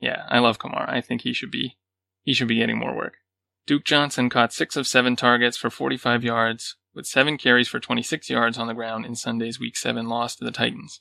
yeah, 0.00 0.26
I 0.28 0.38
love 0.40 0.58
Kamara. 0.58 0.90
I 0.90 1.00
think 1.00 1.22
he 1.22 1.32
should 1.32 1.50
be, 1.50 1.78
he 2.24 2.34
should 2.34 2.48
be 2.48 2.58
getting 2.58 2.78
more 2.78 2.94
work. 2.94 3.14
Duke 3.66 3.84
Johnson 3.84 4.28
caught 4.28 4.52
six 4.52 4.76
of 4.76 4.86
seven 4.86 5.16
targets 5.16 5.56
for 5.56 5.70
45 5.70 6.24
yards, 6.24 6.76
with 6.94 7.06
seven 7.06 7.38
carries 7.38 7.68
for 7.68 7.80
26 7.80 8.28
yards 8.30 8.58
on 8.58 8.66
the 8.66 8.74
ground 8.74 9.06
in 9.06 9.14
Sunday's 9.14 9.60
Week 9.60 9.76
7 9.76 10.08
loss 10.08 10.36
to 10.36 10.44
the 10.44 10.50
Titans. 10.50 11.00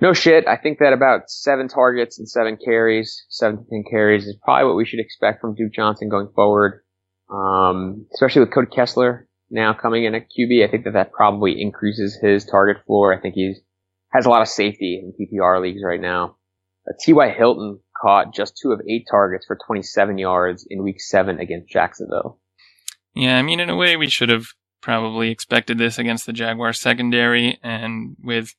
No 0.00 0.12
shit. 0.12 0.46
I 0.48 0.56
think 0.56 0.78
that 0.80 0.92
about 0.92 1.30
seven 1.30 1.68
targets 1.68 2.18
and 2.18 2.28
seven 2.28 2.58
carries, 2.62 3.24
seven 3.28 3.58
to 3.58 3.64
ten 3.70 3.84
carries 3.88 4.26
is 4.26 4.36
probably 4.42 4.66
what 4.66 4.76
we 4.76 4.84
should 4.84 4.98
expect 5.00 5.40
from 5.40 5.54
Duke 5.54 5.72
Johnson 5.72 6.08
going 6.08 6.28
forward. 6.34 6.82
Um, 7.32 8.06
especially 8.12 8.40
with 8.40 8.52
Cody 8.52 8.68
Kessler 8.74 9.28
now 9.50 9.72
coming 9.72 10.04
in 10.04 10.14
at 10.14 10.26
QB, 10.26 10.66
I 10.66 10.70
think 10.70 10.84
that 10.84 10.94
that 10.94 11.12
probably 11.12 11.60
increases 11.60 12.18
his 12.20 12.44
target 12.44 12.78
floor. 12.86 13.14
I 13.14 13.20
think 13.20 13.34
he's 13.34 13.60
has 14.12 14.26
a 14.26 14.30
lot 14.30 14.42
of 14.42 14.48
safety 14.48 15.02
in 15.02 15.12
PPR 15.12 15.60
leagues 15.60 15.82
right 15.84 16.00
now. 16.00 16.36
Uh, 16.88 16.92
T.Y. 17.00 17.30
Hilton 17.30 17.80
caught 18.00 18.34
just 18.34 18.58
two 18.60 18.72
of 18.72 18.80
eight 18.88 19.06
targets 19.10 19.46
for 19.46 19.58
27 19.66 20.18
yards 20.18 20.66
in 20.68 20.84
week 20.84 21.00
seven 21.00 21.38
against 21.38 21.68
Jacksonville. 21.68 22.38
Yeah, 23.14 23.38
I 23.38 23.42
mean, 23.42 23.60
in 23.60 23.70
a 23.70 23.76
way, 23.76 23.96
we 23.96 24.08
should 24.08 24.28
have 24.28 24.48
probably 24.84 25.30
expected 25.30 25.78
this 25.78 25.98
against 25.98 26.26
the 26.26 26.32
Jaguars 26.32 26.78
secondary, 26.78 27.58
and 27.62 28.16
with 28.22 28.54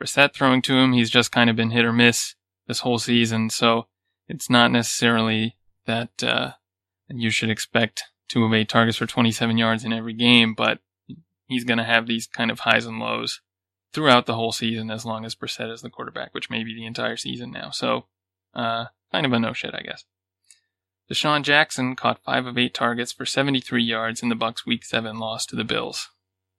Brissett 0.00 0.32
throwing 0.32 0.62
to 0.62 0.74
him, 0.74 0.94
he's 0.94 1.10
just 1.10 1.30
kind 1.30 1.50
of 1.50 1.56
been 1.56 1.70
hit 1.70 1.84
or 1.84 1.92
miss 1.92 2.34
this 2.66 2.80
whole 2.80 2.98
season, 2.98 3.50
so 3.50 3.86
it's 4.26 4.48
not 4.48 4.72
necessarily 4.72 5.58
that 5.84 6.24
uh, 6.24 6.52
you 7.10 7.28
should 7.28 7.50
expect 7.50 8.04
two 8.26 8.42
of 8.42 8.54
eight 8.54 8.70
targets 8.70 8.96
for 8.96 9.06
27 9.06 9.58
yards 9.58 9.84
in 9.84 9.92
every 9.92 10.14
game, 10.14 10.54
but 10.54 10.78
he's 11.46 11.64
going 11.64 11.78
to 11.78 11.84
have 11.84 12.06
these 12.06 12.26
kind 12.26 12.50
of 12.50 12.60
highs 12.60 12.86
and 12.86 12.98
lows 12.98 13.42
throughout 13.92 14.24
the 14.24 14.34
whole 14.34 14.52
season 14.52 14.90
as 14.90 15.04
long 15.04 15.26
as 15.26 15.34
Brissett 15.34 15.70
is 15.70 15.82
the 15.82 15.90
quarterback, 15.90 16.32
which 16.32 16.48
may 16.48 16.64
be 16.64 16.74
the 16.74 16.86
entire 16.86 17.18
season 17.18 17.50
now. 17.50 17.68
So, 17.68 18.06
uh, 18.54 18.86
kind 19.12 19.26
of 19.26 19.32
a 19.32 19.38
no 19.38 19.52
shit, 19.52 19.74
I 19.74 19.82
guess. 19.82 20.06
DeSean 21.10 21.42
Jackson 21.42 21.94
caught 21.94 22.22
five 22.24 22.46
of 22.46 22.58
eight 22.58 22.74
targets 22.74 23.12
for 23.12 23.24
73 23.24 23.82
yards 23.82 24.22
in 24.22 24.28
the 24.28 24.34
Bucs' 24.34 24.66
Week 24.66 24.84
Seven 24.84 25.18
loss 25.18 25.46
to 25.46 25.56
the 25.56 25.64
Bills. 25.64 26.08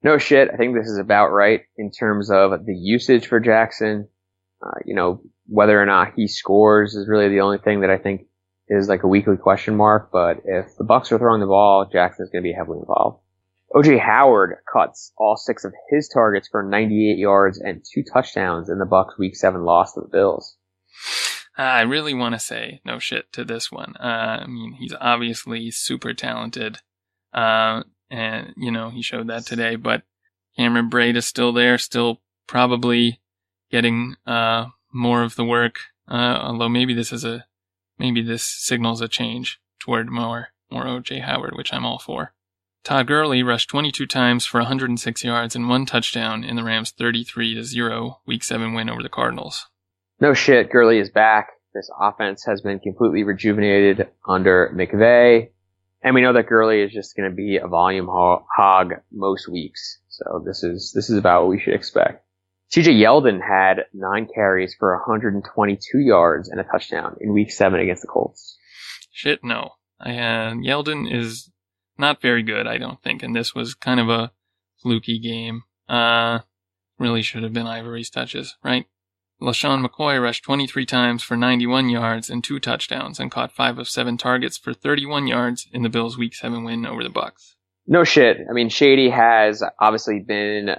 No 0.03 0.17
shit. 0.17 0.49
I 0.53 0.55
think 0.55 0.73
this 0.73 0.87
is 0.87 0.97
about 0.97 1.29
right 1.29 1.63
in 1.77 1.91
terms 1.91 2.31
of 2.31 2.65
the 2.65 2.75
usage 2.75 3.27
for 3.27 3.41
Jackson. 3.41 4.07
Uh, 4.65 4.79
you 4.85 4.95
know, 4.95 5.21
whether 5.47 5.81
or 5.81 5.85
not 5.85 6.13
he 6.15 6.27
scores 6.27 6.95
is 6.95 7.09
really 7.09 7.27
the 7.27 7.41
only 7.41 7.57
thing 7.57 7.81
that 7.81 7.89
I 7.89 7.97
think 7.97 8.27
is 8.69 8.87
like 8.87 9.03
a 9.03 9.07
weekly 9.07 9.37
question 9.37 9.75
mark. 9.75 10.11
But 10.11 10.43
if 10.45 10.67
the 10.77 10.85
Bucs 10.85 11.11
are 11.11 11.17
throwing 11.17 11.41
the 11.41 11.47
ball, 11.47 11.85
Jackson's 11.91 12.29
going 12.29 12.43
to 12.43 12.47
be 12.47 12.53
heavily 12.53 12.79
involved. 12.79 13.19
OJ 13.73 13.99
Howard 13.99 14.59
cuts 14.71 15.11
all 15.17 15.35
six 15.35 15.65
of 15.65 15.73
his 15.89 16.07
targets 16.07 16.47
for 16.47 16.63
98 16.63 17.17
yards 17.17 17.59
and 17.59 17.83
two 17.83 18.01
touchdowns 18.01 18.69
in 18.69 18.79
the 18.79 18.85
Bucs' 18.85 19.17
Week 19.19 19.35
Seven 19.35 19.63
loss 19.63 19.93
to 19.93 20.01
the 20.01 20.07
Bills. 20.07 20.55
I 21.57 21.81
really 21.81 22.13
want 22.13 22.35
to 22.35 22.39
say 22.39 22.81
no 22.85 22.99
shit 22.99 23.33
to 23.33 23.43
this 23.43 23.71
one. 23.71 23.95
Uh, 23.99 24.41
I 24.43 24.47
mean, 24.47 24.73
he's 24.73 24.93
obviously 24.99 25.71
super 25.71 26.13
talented. 26.13 26.79
Uh, 27.33 27.83
and, 28.11 28.53
you 28.55 28.71
know, 28.71 28.91
he 28.91 29.01
showed 29.01 29.27
that 29.27 29.45
today, 29.45 29.75
but 29.75 30.03
Cameron 30.55 30.89
Brate 30.89 31.15
is 31.15 31.25
still 31.25 31.51
there, 31.51 31.77
still 31.77 32.21
probably 32.45 33.19
getting, 33.71 34.15
uh, 34.25 34.67
more 34.93 35.23
of 35.23 35.35
the 35.35 35.45
work. 35.45 35.79
Uh, 36.07 36.39
although 36.41 36.69
maybe 36.69 36.93
this 36.93 37.11
is 37.11 37.25
a, 37.25 37.45
maybe 37.97 38.21
this 38.21 38.43
signals 38.43 39.01
a 39.01 39.07
change 39.07 39.59
toward 39.79 40.09
more, 40.09 40.49
more 40.69 40.85
OJ 40.85 41.23
Howard, 41.23 41.55
which 41.55 41.73
I'm 41.73 41.85
all 41.85 41.99
for. 41.99 42.33
Todd 42.83 43.07
Gurley 43.07 43.43
rushed 43.43 43.69
22 43.69 44.05
times 44.05 44.45
for 44.45 44.59
106 44.61 45.23
yards 45.23 45.55
and 45.55 45.67
one 45.67 45.85
touchdown 45.85 46.43
in 46.43 46.55
the 46.55 46.63
Rams' 46.63 46.91
33 46.91 47.61
0 47.63 48.21
Week 48.25 48.43
7 48.43 48.73
win 48.73 48.89
over 48.89 49.03
the 49.03 49.09
Cardinals. 49.09 49.65
No 50.19 50.33
shit, 50.33 50.71
Gurley 50.71 50.99
is 50.99 51.09
back. 51.09 51.49
This 51.73 51.89
offense 51.99 52.43
has 52.45 52.61
been 52.61 52.79
completely 52.79 53.23
rejuvenated 53.23 54.07
under 54.27 54.73
McVay. 54.75 55.49
And 56.03 56.15
we 56.15 56.21
know 56.21 56.33
that 56.33 56.47
Gurley 56.47 56.81
is 56.81 56.91
just 56.91 57.15
going 57.15 57.29
to 57.29 57.35
be 57.35 57.57
a 57.57 57.67
volume 57.67 58.07
hog 58.09 58.93
most 59.11 59.47
weeks. 59.47 59.99
So 60.09 60.43
this 60.43 60.63
is, 60.63 60.91
this 60.95 61.09
is 61.09 61.17
about 61.17 61.43
what 61.43 61.49
we 61.49 61.59
should 61.59 61.75
expect. 61.75 62.23
TJ 62.71 62.99
Yeldon 62.99 63.39
had 63.41 63.85
nine 63.93 64.27
carries 64.33 64.75
for 64.75 64.95
122 64.97 65.99
yards 65.99 66.49
and 66.49 66.59
a 66.59 66.63
touchdown 66.63 67.15
in 67.21 67.33
week 67.33 67.51
seven 67.51 67.79
against 67.79 68.01
the 68.01 68.07
Colts. 68.07 68.57
Shit, 69.11 69.43
no. 69.43 69.71
I, 69.99 70.17
uh, 70.17 70.53
Yeldon 70.53 71.11
is 71.11 71.49
not 71.97 72.21
very 72.21 72.43
good, 72.43 72.67
I 72.67 72.77
don't 72.77 73.01
think. 73.01 73.23
And 73.23 73.35
this 73.35 73.55
was 73.55 73.73
kind 73.73 73.99
of 73.99 74.09
a 74.09 74.31
fluky 74.81 75.19
game. 75.19 75.63
Uh, 75.87 76.39
really 76.99 77.21
should 77.21 77.43
have 77.43 77.53
been 77.53 77.67
Ivory's 77.67 78.09
touches, 78.09 78.57
right? 78.63 78.85
LeSean 79.41 79.85
McCoy 79.85 80.21
rushed 80.21 80.43
23 80.43 80.85
times 80.85 81.21
for 81.21 81.37
91 81.37 81.89
yards 81.89 82.29
and 82.29 82.43
two 82.43 82.59
touchdowns 82.59 83.19
and 83.19 83.29
caught 83.29 83.51
five 83.51 83.77
of 83.77 83.87
seven 83.87 84.17
targets 84.17 84.57
for 84.57 84.73
31 84.73 85.27
yards 85.27 85.67
in 85.71 85.83
the 85.83 85.89
Bills' 85.89 86.17
Week 86.17 86.33
7 86.33 86.63
win 86.63 86.87
over 86.87 87.03
the 87.03 87.09
Bucs. 87.09 87.53
No 87.85 88.03
shit. 88.03 88.37
I 88.49 88.53
mean, 88.53 88.69
Shady 88.69 89.11
has 89.11 89.63
obviously 89.79 90.19
been 90.19 90.71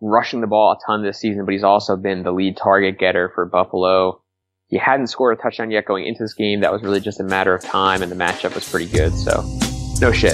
rushing 0.00 0.40
the 0.40 0.48
ball 0.48 0.72
a 0.72 0.76
ton 0.84 1.04
this 1.04 1.20
season, 1.20 1.44
but 1.44 1.52
he's 1.52 1.62
also 1.62 1.96
been 1.96 2.24
the 2.24 2.32
lead 2.32 2.56
target 2.56 2.98
getter 2.98 3.30
for 3.34 3.46
Buffalo. 3.46 4.20
He 4.66 4.78
hadn't 4.78 5.06
scored 5.06 5.38
a 5.38 5.42
touchdown 5.42 5.70
yet 5.70 5.86
going 5.86 6.04
into 6.04 6.24
this 6.24 6.34
game. 6.34 6.60
That 6.60 6.72
was 6.72 6.82
really 6.82 7.00
just 7.00 7.20
a 7.20 7.24
matter 7.24 7.54
of 7.54 7.62
time, 7.62 8.02
and 8.02 8.10
the 8.10 8.16
matchup 8.16 8.54
was 8.56 8.68
pretty 8.68 8.90
good. 8.90 9.14
So, 9.14 9.42
no 10.00 10.10
shit. 10.10 10.32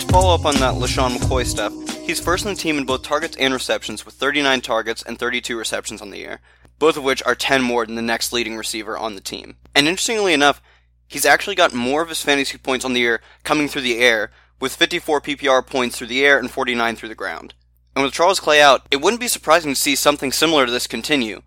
To 0.00 0.06
follow 0.10 0.34
up 0.34 0.46
on 0.46 0.54
that 0.54 0.74
LeSean 0.76 1.16
McCoy 1.16 1.44
stuff, 1.44 1.72
He's 2.06 2.20
first 2.20 2.46
in 2.46 2.54
the 2.54 2.60
team 2.60 2.78
in 2.78 2.84
both 2.84 3.02
targets 3.02 3.36
and 3.36 3.52
receptions 3.52 4.06
with 4.06 4.14
39 4.14 4.60
targets 4.60 5.02
and 5.02 5.18
32 5.18 5.58
receptions 5.58 6.00
on 6.00 6.10
the 6.10 6.18
year, 6.18 6.40
both 6.78 6.96
of 6.96 7.02
which 7.02 7.20
are 7.24 7.34
10 7.34 7.62
more 7.62 7.84
than 7.84 7.96
the 7.96 8.00
next 8.00 8.32
leading 8.32 8.56
receiver 8.56 8.96
on 8.96 9.16
the 9.16 9.20
team. 9.20 9.56
And 9.74 9.88
interestingly 9.88 10.32
enough, 10.32 10.62
he's 11.08 11.26
actually 11.26 11.56
got 11.56 11.74
more 11.74 12.02
of 12.02 12.08
his 12.08 12.22
fantasy 12.22 12.58
points 12.58 12.84
on 12.84 12.92
the 12.92 13.00
year 13.00 13.20
coming 13.42 13.66
through 13.66 13.82
the 13.82 13.98
air, 13.98 14.30
with 14.60 14.76
54 14.76 15.20
PPR 15.20 15.66
points 15.66 15.98
through 15.98 16.06
the 16.06 16.24
air 16.24 16.38
and 16.38 16.48
49 16.48 16.94
through 16.94 17.08
the 17.08 17.16
ground. 17.16 17.54
And 17.96 18.04
with 18.04 18.14
Charles 18.14 18.38
Clay 18.38 18.62
out, 18.62 18.86
it 18.92 19.00
wouldn't 19.00 19.20
be 19.20 19.26
surprising 19.26 19.72
to 19.72 19.80
see 19.80 19.96
something 19.96 20.30
similar 20.30 20.64
to 20.64 20.70
this 20.70 20.86
continue, 20.86 21.42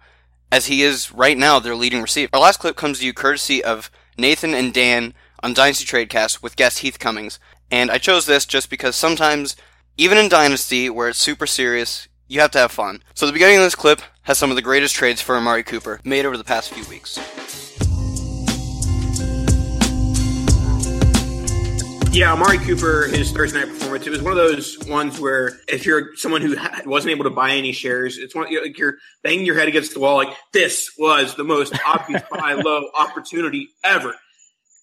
as 0.51 0.65
he 0.65 0.81
is 0.81 1.13
right 1.13 1.37
now 1.37 1.59
their 1.59 1.73
leading 1.73 2.01
receiver. 2.01 2.31
Our 2.33 2.41
last 2.41 2.59
clip 2.59 2.75
comes 2.75 2.99
to 2.99 3.05
you 3.05 3.13
courtesy 3.13 3.63
of 3.63 3.89
Nathan 4.17 4.53
and 4.53 4.73
Dan 4.73 5.13
on 5.41 5.53
Dynasty 5.53 5.85
Tradecast 5.85 6.43
with 6.43 6.57
guest 6.57 6.79
Heath 6.79 6.99
Cummings, 6.99 7.39
and 7.71 7.89
I 7.89 7.97
chose 7.97 8.25
this 8.25 8.45
just 8.45 8.69
because 8.69 8.97
sometimes 8.97 9.55
even 9.99 10.17
in 10.17 10.29
Dynasty, 10.29 10.89
where 10.89 11.09
it's 11.09 11.19
super 11.19 11.45
serious, 11.45 12.07
you 12.25 12.39
have 12.39 12.51
to 12.51 12.57
have 12.57 12.71
fun. 12.71 13.03
So 13.15 13.25
the 13.27 13.33
beginning 13.33 13.57
of 13.57 13.63
this 13.63 13.75
clip 13.75 14.01
has 14.21 14.37
some 14.37 14.49
of 14.49 14.55
the 14.55 14.61
greatest 14.61 14.95
trades 14.95 15.19
for 15.19 15.35
Amari 15.35 15.61
Cooper 15.61 15.99
made 16.05 16.25
over 16.25 16.37
the 16.37 16.43
past 16.45 16.71
few 16.71 16.85
weeks. 16.85 17.17
Yeah, 22.13 22.31
Amari 22.31 22.59
Cooper, 22.59 23.07
his 23.07 23.33
Thursday 23.33 23.59
night 23.59 23.67
performance, 23.67 24.07
it 24.07 24.11
was 24.11 24.21
one 24.21 24.31
of 24.31 24.37
those 24.37 24.79
ones 24.87 25.19
where 25.19 25.59
if 25.67 25.85
you're 25.85 26.15
someone 26.15 26.41
who 26.41 26.55
wasn't 26.85 27.11
able 27.11 27.25
to 27.25 27.29
buy 27.29 27.51
any 27.51 27.73
shares, 27.73 28.17
it's 28.17 28.33
one 28.33 28.45
like 28.45 28.77
you're 28.77 28.95
banging 29.21 29.45
your 29.45 29.55
head 29.55 29.67
against 29.67 29.93
the 29.93 29.99
wall 29.99 30.15
like 30.15 30.33
this 30.53 30.91
was 30.97 31.35
the 31.35 31.43
most 31.43 31.77
obvious 31.85 32.23
buy 32.31 32.53
low 32.53 32.85
opportunity 32.97 33.67
ever. 33.83 34.15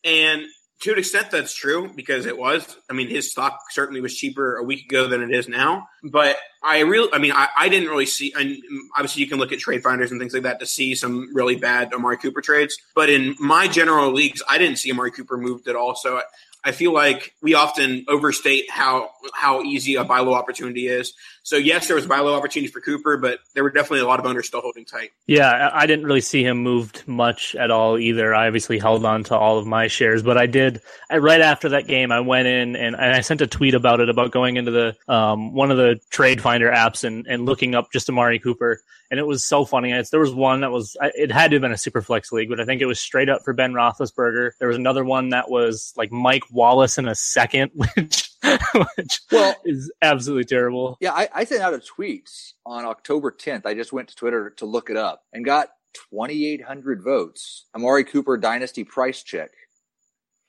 And 0.04 0.42
to 0.80 0.92
an 0.92 0.98
extent, 0.98 1.30
that's 1.30 1.54
true 1.54 1.90
because 1.94 2.26
it 2.26 2.36
was. 2.36 2.76
I 2.90 2.92
mean, 2.92 3.08
his 3.08 3.30
stock 3.30 3.60
certainly 3.70 4.00
was 4.00 4.14
cheaper 4.16 4.56
a 4.56 4.62
week 4.62 4.84
ago 4.84 5.08
than 5.08 5.22
it 5.22 5.30
is 5.30 5.48
now. 5.48 5.88
But 6.04 6.36
I 6.62 6.80
really, 6.80 7.08
I 7.12 7.18
mean, 7.18 7.32
I, 7.32 7.48
I 7.56 7.68
didn't 7.68 7.88
really 7.88 8.06
see. 8.06 8.34
And 8.38 8.56
obviously, 8.94 9.22
you 9.22 9.28
can 9.28 9.38
look 9.38 9.52
at 9.52 9.58
trade 9.58 9.82
finders 9.82 10.10
and 10.10 10.20
things 10.20 10.34
like 10.34 10.42
that 10.42 10.60
to 10.60 10.66
see 10.66 10.94
some 10.94 11.34
really 11.34 11.56
bad 11.56 11.94
Amari 11.94 12.18
Cooper 12.18 12.42
trades. 12.42 12.76
But 12.94 13.08
in 13.08 13.36
my 13.40 13.68
general 13.68 14.12
leagues, 14.12 14.42
I 14.48 14.58
didn't 14.58 14.76
see 14.76 14.90
Amari 14.90 15.12
Cooper 15.12 15.38
moved 15.38 15.66
at 15.66 15.76
all. 15.76 15.94
So 15.94 16.20
I 16.62 16.72
feel 16.72 16.92
like 16.92 17.34
we 17.40 17.54
often 17.54 18.04
overstate 18.08 18.68
how 18.70 19.10
how 19.32 19.62
easy 19.62 19.94
a 19.94 20.04
buy 20.04 20.18
low 20.18 20.34
opportunity 20.34 20.88
is. 20.88 21.14
So 21.46 21.56
yes, 21.56 21.86
there 21.86 21.94
was 21.94 22.08
buy 22.08 22.18
low 22.18 22.34
opportunities 22.34 22.72
for 22.72 22.80
Cooper, 22.80 23.16
but 23.16 23.38
there 23.54 23.62
were 23.62 23.70
definitely 23.70 24.00
a 24.00 24.04
lot 24.04 24.18
of 24.18 24.26
owners 24.26 24.48
still 24.48 24.62
holding 24.62 24.84
tight. 24.84 25.12
Yeah, 25.28 25.70
I 25.72 25.86
didn't 25.86 26.04
really 26.04 26.20
see 26.20 26.42
him 26.42 26.58
moved 26.58 27.06
much 27.06 27.54
at 27.54 27.70
all 27.70 27.98
either. 27.98 28.34
I 28.34 28.48
obviously 28.48 28.80
held 28.80 29.04
on 29.04 29.22
to 29.24 29.36
all 29.36 29.56
of 29.56 29.64
my 29.64 29.86
shares, 29.86 30.24
but 30.24 30.36
I 30.36 30.46
did 30.46 30.80
I, 31.08 31.18
right 31.18 31.40
after 31.40 31.68
that 31.68 31.86
game. 31.86 32.10
I 32.10 32.18
went 32.18 32.48
in 32.48 32.74
and, 32.74 32.96
and 32.96 33.14
I 33.14 33.20
sent 33.20 33.42
a 33.42 33.46
tweet 33.46 33.74
about 33.74 34.00
it 34.00 34.08
about 34.08 34.32
going 34.32 34.56
into 34.56 34.72
the 34.72 34.96
um, 35.06 35.54
one 35.54 35.70
of 35.70 35.76
the 35.76 36.00
trade 36.10 36.42
finder 36.42 36.68
apps 36.68 37.04
and, 37.04 37.24
and 37.28 37.46
looking 37.46 37.76
up 37.76 37.92
just 37.92 38.10
Amari 38.10 38.40
Cooper, 38.40 38.80
and 39.12 39.20
it 39.20 39.26
was 39.28 39.44
so 39.44 39.64
funny. 39.64 39.92
There 40.10 40.18
was 40.18 40.34
one 40.34 40.62
that 40.62 40.72
was 40.72 40.96
it 41.00 41.30
had 41.30 41.52
to 41.52 41.54
have 41.54 41.62
been 41.62 41.70
a 41.70 41.78
super 41.78 42.02
flex 42.02 42.32
league, 42.32 42.48
but 42.48 42.58
I 42.58 42.64
think 42.64 42.82
it 42.82 42.86
was 42.86 42.98
straight 42.98 43.28
up 43.28 43.42
for 43.44 43.52
Ben 43.52 43.72
Roethlisberger. 43.72 44.50
There 44.58 44.66
was 44.66 44.76
another 44.76 45.04
one 45.04 45.28
that 45.28 45.48
was 45.48 45.92
like 45.96 46.10
Mike 46.10 46.42
Wallace 46.50 46.98
in 46.98 47.06
a 47.06 47.14
second, 47.14 47.70
which 47.94 48.25
which 48.96 49.20
well, 49.30 49.54
is 49.64 49.92
absolutely 50.02 50.44
terrible. 50.44 50.96
Yeah, 51.00 51.12
I, 51.12 51.28
I 51.34 51.44
sent 51.44 51.62
out 51.62 51.74
a 51.74 51.78
tweet 51.78 52.30
on 52.64 52.84
October 52.84 53.30
10th. 53.30 53.66
I 53.66 53.74
just 53.74 53.92
went 53.92 54.08
to 54.08 54.14
Twitter 54.14 54.50
to 54.58 54.66
look 54.66 54.90
it 54.90 54.96
up 54.96 55.22
and 55.32 55.44
got 55.44 55.68
2,800 56.10 57.02
votes. 57.02 57.66
Amari 57.74 58.04
Cooper 58.04 58.36
Dynasty 58.36 58.84
price 58.84 59.22
check. 59.22 59.50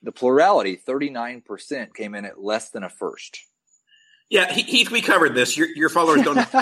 The 0.02 0.12
plurality, 0.12 0.76
39%, 0.76 1.94
came 1.94 2.14
in 2.14 2.24
at 2.24 2.40
less 2.40 2.70
than 2.70 2.84
a 2.84 2.88
first. 2.88 3.40
Yeah, 4.30 4.52
Heath, 4.52 4.90
we 4.90 5.00
covered 5.00 5.34
this. 5.34 5.56
Your, 5.56 5.68
your 5.68 5.88
followers 5.88 6.22
don't. 6.22 6.38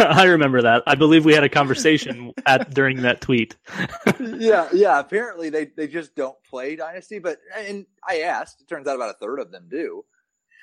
I 0.00 0.24
remember 0.24 0.62
that. 0.62 0.82
I 0.86 0.96
believe 0.96 1.24
we 1.24 1.32
had 1.32 1.44
a 1.44 1.48
conversation 1.48 2.32
at 2.44 2.74
during 2.74 3.02
that 3.02 3.22
tweet. 3.22 3.56
yeah, 4.20 4.68
yeah. 4.72 4.98
Apparently, 4.98 5.48
they 5.48 5.66
they 5.76 5.88
just 5.88 6.14
don't 6.14 6.36
play 6.44 6.76
Dynasty. 6.76 7.20
But 7.20 7.38
and 7.56 7.86
I 8.06 8.20
asked. 8.20 8.60
It 8.60 8.68
turns 8.68 8.86
out 8.86 8.96
about 8.96 9.10
a 9.10 9.18
third 9.18 9.38
of 9.38 9.50
them 9.50 9.68
do. 9.70 10.04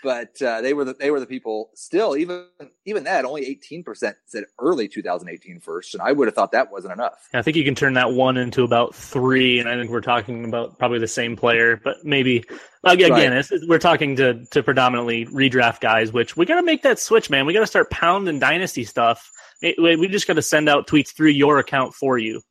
But 0.04 0.42
uh, 0.42 0.62
they 0.62 0.74
were 0.74 0.86
the, 0.86 0.94
they 0.94 1.12
were 1.12 1.20
the 1.20 1.26
people 1.26 1.70
still 1.76 2.18
even 2.18 2.46
even 2.86 3.04
that 3.04 3.26
only 3.26 3.60
18% 3.70 4.14
said 4.26 4.44
early 4.60 4.88
2018 4.88 5.60
first 5.60 5.94
and 5.94 6.02
i 6.02 6.12
would 6.12 6.28
have 6.28 6.36
thought 6.36 6.52
that 6.52 6.72
wasn't 6.72 6.94
enough. 6.94 7.28
I 7.34 7.42
think 7.42 7.58
you 7.58 7.64
can 7.64 7.76
turn 7.76 7.94
that 7.94 8.12
one 8.12 8.38
into 8.38 8.64
about 8.64 8.96
three 8.96 9.60
and 9.60 9.68
i 9.70 9.76
think 9.76 9.92
we're 9.92 10.02
talking 10.02 10.46
about 10.46 10.78
probably 10.80 11.00
the 11.00 11.08
same 11.08 11.36
player 11.36 11.80
but 11.84 11.98
maybe 12.04 12.44
again 12.84 13.12
right. 13.12 13.46
we're 13.68 13.80
talking 13.80 14.16
to 14.16 14.46
to 14.46 14.64
predominantly 14.64 15.26
redraft 15.28 15.82
guys 15.82 16.12
which 16.14 16.38
we 16.38 16.46
got 16.46 16.56
to 16.56 16.64
make 16.64 16.84
that 16.84 17.00
switch 17.00 17.30
man. 17.30 17.46
We 17.46 17.54
got 17.54 17.62
to 17.62 17.68
start 17.68 17.90
pounding 17.90 18.40
dynasty 18.40 18.84
stuff. 18.84 19.32
We 19.62 20.08
just 20.08 20.28
got 20.28 20.34
to 20.34 20.42
send 20.42 20.70
out 20.70 20.88
tweets 20.88 21.14
through 21.14 21.30
your 21.30 21.60
account 21.60 21.94
for 21.94 22.18
you 22.18 22.42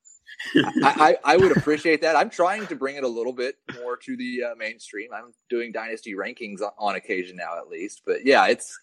I, 0.54 1.16
I, 1.24 1.36
would 1.36 1.56
appreciate 1.56 2.02
that. 2.02 2.16
I'm 2.16 2.30
trying 2.30 2.66
to 2.68 2.76
bring 2.76 2.96
it 2.96 3.04
a 3.04 3.08
little 3.08 3.32
bit 3.32 3.56
more 3.80 3.96
to 3.96 4.16
the 4.16 4.44
uh, 4.44 4.54
mainstream. 4.56 5.10
I'm 5.12 5.32
doing 5.50 5.72
dynasty 5.72 6.14
rankings 6.14 6.60
on 6.78 6.94
occasion 6.94 7.36
now, 7.36 7.58
at 7.58 7.68
least. 7.68 8.02
But 8.06 8.24
yeah, 8.24 8.46
it's 8.46 8.78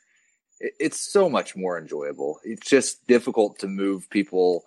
it's 0.59 1.11
so 1.11 1.29
much 1.29 1.55
more 1.55 1.79
enjoyable. 1.79 2.39
It's 2.43 2.69
just 2.69 3.05
difficult 3.07 3.59
to 3.59 3.67
move 3.67 4.09
people 4.09 4.65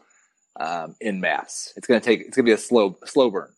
um, 0.58 0.96
in 1.00 1.20
mass. 1.20 1.72
It's 1.76 1.86
to 1.86 2.00
take. 2.00 2.20
It's 2.20 2.36
to 2.36 2.42
be 2.42 2.52
a 2.52 2.58
slow 2.58 2.96
slow 3.04 3.30
burn. 3.30 3.52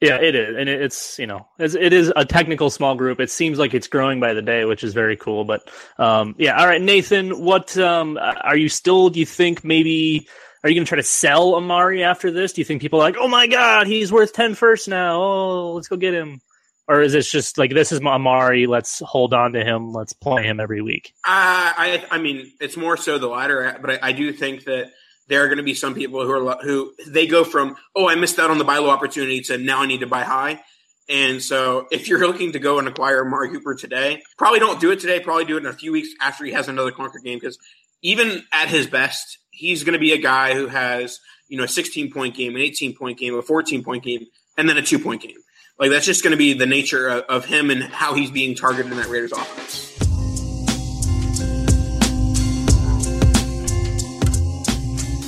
Yeah, 0.00 0.16
it 0.16 0.34
is, 0.34 0.56
and 0.56 0.68
it's 0.68 1.18
you 1.18 1.28
know 1.28 1.46
it's, 1.60 1.74
it 1.74 1.92
is 1.92 2.12
a 2.16 2.24
technical 2.24 2.70
small 2.70 2.96
group. 2.96 3.20
It 3.20 3.30
seems 3.30 3.58
like 3.58 3.72
it's 3.72 3.86
growing 3.86 4.18
by 4.18 4.34
the 4.34 4.42
day, 4.42 4.64
which 4.64 4.82
is 4.82 4.94
very 4.94 5.16
cool. 5.16 5.44
But 5.44 5.70
um, 5.96 6.34
yeah, 6.38 6.58
all 6.58 6.66
right, 6.66 6.82
Nathan, 6.82 7.44
what 7.44 7.76
um, 7.78 8.18
are 8.18 8.56
you 8.56 8.68
still? 8.68 9.10
Do 9.10 9.20
you 9.20 9.26
think 9.26 9.62
maybe 9.62 10.26
are 10.62 10.70
you 10.70 10.76
going 10.76 10.84
to 10.84 10.88
try 10.88 10.96
to 10.96 11.02
sell 11.02 11.54
Amari 11.54 12.04
after 12.04 12.30
this? 12.30 12.52
Do 12.52 12.60
you 12.60 12.64
think 12.64 12.80
people 12.80 13.00
are 13.00 13.04
like, 13.04 13.16
oh 13.18 13.28
my 13.28 13.46
God, 13.46 13.86
he's 13.86 14.12
worth 14.12 14.32
10 14.32 14.54
first 14.54 14.88
now. 14.88 15.20
Oh, 15.20 15.72
let's 15.74 15.88
go 15.88 15.96
get 15.96 16.14
him. 16.14 16.40
Or 16.88 17.00
is 17.00 17.12
this 17.12 17.30
just 17.30 17.58
like, 17.58 17.72
this 17.72 17.90
is 17.90 18.00
Amari. 18.00 18.66
Let's 18.66 19.00
hold 19.00 19.34
on 19.34 19.52
to 19.54 19.64
him. 19.64 19.92
Let's 19.92 20.12
play 20.12 20.44
him 20.44 20.60
every 20.60 20.82
week. 20.82 21.14
Uh, 21.24 21.72
I, 21.76 22.04
I 22.10 22.18
mean, 22.18 22.52
it's 22.60 22.76
more 22.76 22.96
so 22.96 23.18
the 23.18 23.28
latter, 23.28 23.76
but 23.80 23.90
I, 24.02 24.08
I 24.08 24.12
do 24.12 24.32
think 24.32 24.64
that 24.64 24.90
there 25.28 25.42
are 25.44 25.46
going 25.46 25.58
to 25.58 25.64
be 25.64 25.74
some 25.74 25.94
people 25.94 26.24
who 26.24 26.48
are, 26.48 26.58
who 26.62 26.92
they 27.06 27.26
go 27.26 27.44
from, 27.44 27.76
oh, 27.96 28.08
I 28.08 28.14
missed 28.14 28.38
out 28.38 28.50
on 28.50 28.58
the 28.58 28.64
buy 28.64 28.78
low 28.78 28.90
opportunity 28.90 29.40
to 29.42 29.58
now 29.58 29.82
I 29.82 29.86
need 29.86 30.00
to 30.00 30.06
buy 30.06 30.22
high. 30.22 30.60
And 31.08 31.42
so 31.42 31.88
if 31.90 32.08
you're 32.08 32.26
looking 32.26 32.52
to 32.52 32.58
go 32.58 32.78
and 32.78 32.86
acquire 32.86 33.24
Amari 33.24 33.50
Cooper 33.50 33.74
today, 33.74 34.22
probably 34.38 34.60
don't 34.60 34.80
do 34.80 34.92
it 34.92 35.00
today. 35.00 35.20
Probably 35.20 35.44
do 35.44 35.56
it 35.56 35.60
in 35.60 35.66
a 35.66 35.72
few 35.72 35.92
weeks 35.92 36.10
after 36.20 36.44
he 36.44 36.52
has 36.52 36.68
another 36.68 36.92
clunker 36.92 37.22
game 37.22 37.38
because 37.38 37.58
even 38.02 38.42
at 38.52 38.68
his 38.68 38.86
best, 38.86 39.38
he's 39.52 39.84
going 39.84 39.92
to 39.92 39.98
be 39.98 40.12
a 40.12 40.18
guy 40.18 40.54
who 40.54 40.66
has 40.66 41.20
you 41.48 41.56
know 41.56 41.64
a 41.64 41.68
16 41.68 42.10
point 42.10 42.34
game, 42.34 42.56
an 42.56 42.62
18 42.62 42.96
point 42.96 43.18
game, 43.18 43.34
a 43.34 43.42
14 43.42 43.84
point 43.84 44.02
game, 44.02 44.26
and 44.58 44.68
then 44.68 44.76
a 44.76 44.82
two 44.82 44.98
point 44.98 45.22
game. 45.22 45.36
Like 45.78 45.90
that's 45.90 46.06
just 46.06 46.24
going 46.24 46.32
to 46.32 46.36
be 46.36 46.52
the 46.54 46.66
nature 46.66 47.08
of, 47.08 47.24
of 47.24 47.44
him 47.44 47.70
and 47.70 47.82
how 47.82 48.14
he's 48.14 48.30
being 48.30 48.56
targeted 48.56 48.90
in 48.90 48.98
that 48.98 49.08
Raiders 49.08 49.32
offense. 49.32 49.90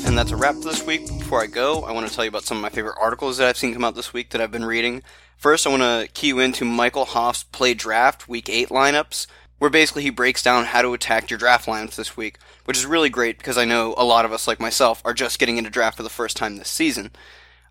And 0.07 0.19
that's 0.19 0.31
a 0.31 0.37
wrap 0.37 0.55
for 0.55 0.61
this 0.61 0.87
week. 0.87 1.07
Before 1.07 1.43
I 1.43 1.47
go, 1.47 1.83
I 1.83 1.93
want 1.93 2.07
to 2.07 2.15
tell 2.15 2.25
you 2.25 2.29
about 2.29 2.45
some 2.45 2.59
of 2.59 2.63
my 2.63 2.69
favorite 2.69 2.97
articles 3.01 3.39
that 3.39 3.49
I've 3.49 3.57
seen 3.57 3.73
come 3.73 3.85
out 3.85 3.95
this 3.95 4.13
week 4.13 4.31
that 4.31 4.41
I've 4.41 4.53
been 4.53 4.65
reading. 4.65 5.03
First, 5.37 5.67
I 5.67 5.71
want 5.71 5.83
to 5.83 6.09
key 6.13 6.29
you 6.29 6.39
into 6.39 6.65
Michael 6.65 7.05
Hoff's 7.05 7.43
Play 7.43 7.75
Draft 7.75 8.29
Week 8.29 8.49
8 8.49 8.69
lineups 8.69 9.27
where 9.59 9.71
basically 9.71 10.03
he 10.03 10.11
breaks 10.11 10.43
down 10.43 10.67
how 10.67 10.83
to 10.83 10.95
attack 10.95 11.31
your 11.31 11.39
draft 11.39 11.67
lineups 11.67 11.97
this 11.97 12.17
week, 12.17 12.39
which 12.65 12.77
is 12.77 12.87
really 12.87 13.09
great 13.09 13.39
because 13.39 13.57
I 13.57 13.65
know 13.65 13.95
a 13.97 14.05
lot 14.05 14.25
of 14.25 14.33
us, 14.33 14.49
like 14.49 14.61
myself, 14.61 15.01
are 15.05 15.15
just 15.15 15.39
getting 15.39 15.57
into 15.57 15.71
draft 15.71 15.97
for 15.97 16.03
the 16.03 16.09
first 16.09 16.37
time 16.37 16.57
this 16.57 16.69
season. 16.69 17.11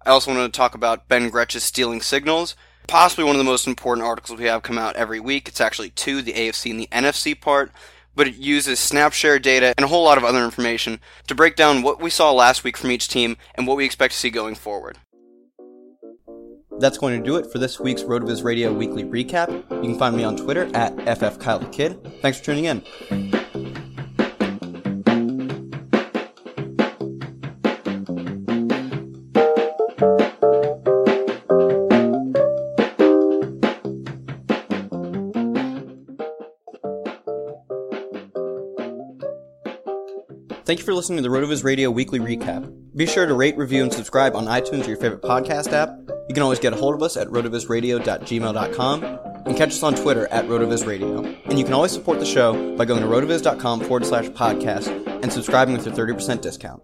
I 0.05 0.09
also 0.09 0.31
wanted 0.31 0.51
to 0.51 0.57
talk 0.57 0.75
about 0.75 1.07
Ben 1.07 1.29
Gretch's 1.29 1.63
Stealing 1.63 2.01
Signals, 2.01 2.55
possibly 2.87 3.23
one 3.23 3.35
of 3.35 3.39
the 3.39 3.43
most 3.43 3.67
important 3.67 4.05
articles 4.05 4.39
we 4.39 4.45
have 4.45 4.63
come 4.63 4.77
out 4.77 4.95
every 4.95 5.19
week. 5.19 5.47
It's 5.47 5.61
actually 5.61 5.91
two, 5.91 6.21
the 6.21 6.33
AFC 6.33 6.71
and 6.71 6.79
the 6.79 6.89
NFC 6.91 7.39
part, 7.39 7.71
but 8.15 8.27
it 8.27 8.35
uses 8.35 8.79
SnapShare 8.79 9.41
data 9.41 9.73
and 9.77 9.85
a 9.85 9.87
whole 9.87 10.03
lot 10.03 10.17
of 10.17 10.23
other 10.23 10.43
information 10.43 10.99
to 11.27 11.35
break 11.35 11.55
down 11.55 11.81
what 11.81 12.01
we 12.01 12.09
saw 12.09 12.31
last 12.31 12.63
week 12.63 12.77
from 12.77 12.91
each 12.91 13.07
team 13.07 13.37
and 13.55 13.65
what 13.65 13.77
we 13.77 13.85
expect 13.85 14.13
to 14.13 14.19
see 14.19 14.29
going 14.29 14.55
forward. 14.55 14.97
That's 16.79 16.97
going 16.97 17.17
to 17.17 17.23
do 17.23 17.37
it 17.37 17.51
for 17.51 17.59
this 17.59 17.79
week's 17.79 18.03
RotoViz 18.03 18.43
Radio 18.43 18.73
Weekly 18.73 19.03
Recap. 19.03 19.49
You 19.71 19.81
can 19.81 19.97
find 19.97 20.17
me 20.17 20.23
on 20.23 20.35
Twitter 20.35 20.69
at 20.75 20.95
FFKyleKid. 20.97 22.21
Thanks 22.21 22.39
for 22.39 22.45
tuning 22.45 22.65
in. 22.65 22.83
Thank 40.65 40.79
you 40.79 40.85
for 40.85 40.93
listening 40.93 41.17
to 41.17 41.23
the 41.23 41.29
RotoViz 41.29 41.63
Radio 41.63 41.91
Weekly 41.91 42.19
Recap. 42.19 42.73
Be 42.95 43.05
sure 43.05 43.25
to 43.25 43.33
rate, 43.33 43.57
review, 43.57 43.83
and 43.83 43.93
subscribe 43.93 44.35
on 44.35 44.45
iTunes 44.45 44.85
or 44.85 44.89
your 44.89 44.97
favorite 44.97 45.21
podcast 45.21 45.71
app. 45.71 46.12
You 46.27 46.33
can 46.33 46.43
always 46.43 46.59
get 46.59 46.73
a 46.73 46.75
hold 46.75 46.95
of 46.95 47.03
us 47.03 47.17
at 47.17 47.27
rotovizradio.gmail.com 47.27 49.03
and 49.45 49.57
catch 49.57 49.69
us 49.69 49.83
on 49.83 49.95
Twitter 49.95 50.27
at 50.27 50.45
rotovizradio. 50.45 51.49
And 51.49 51.59
you 51.59 51.65
can 51.65 51.73
always 51.73 51.91
support 51.91 52.19
the 52.19 52.25
show 52.25 52.75
by 52.77 52.85
going 52.85 53.01
to 53.01 53.07
rotoviz.com 53.07 53.81
forward 53.81 54.05
slash 54.05 54.25
podcast 54.27 54.87
and 55.21 55.31
subscribing 55.31 55.75
with 55.75 55.85
your 55.85 55.95
30% 55.95 56.41
discount. 56.41 56.81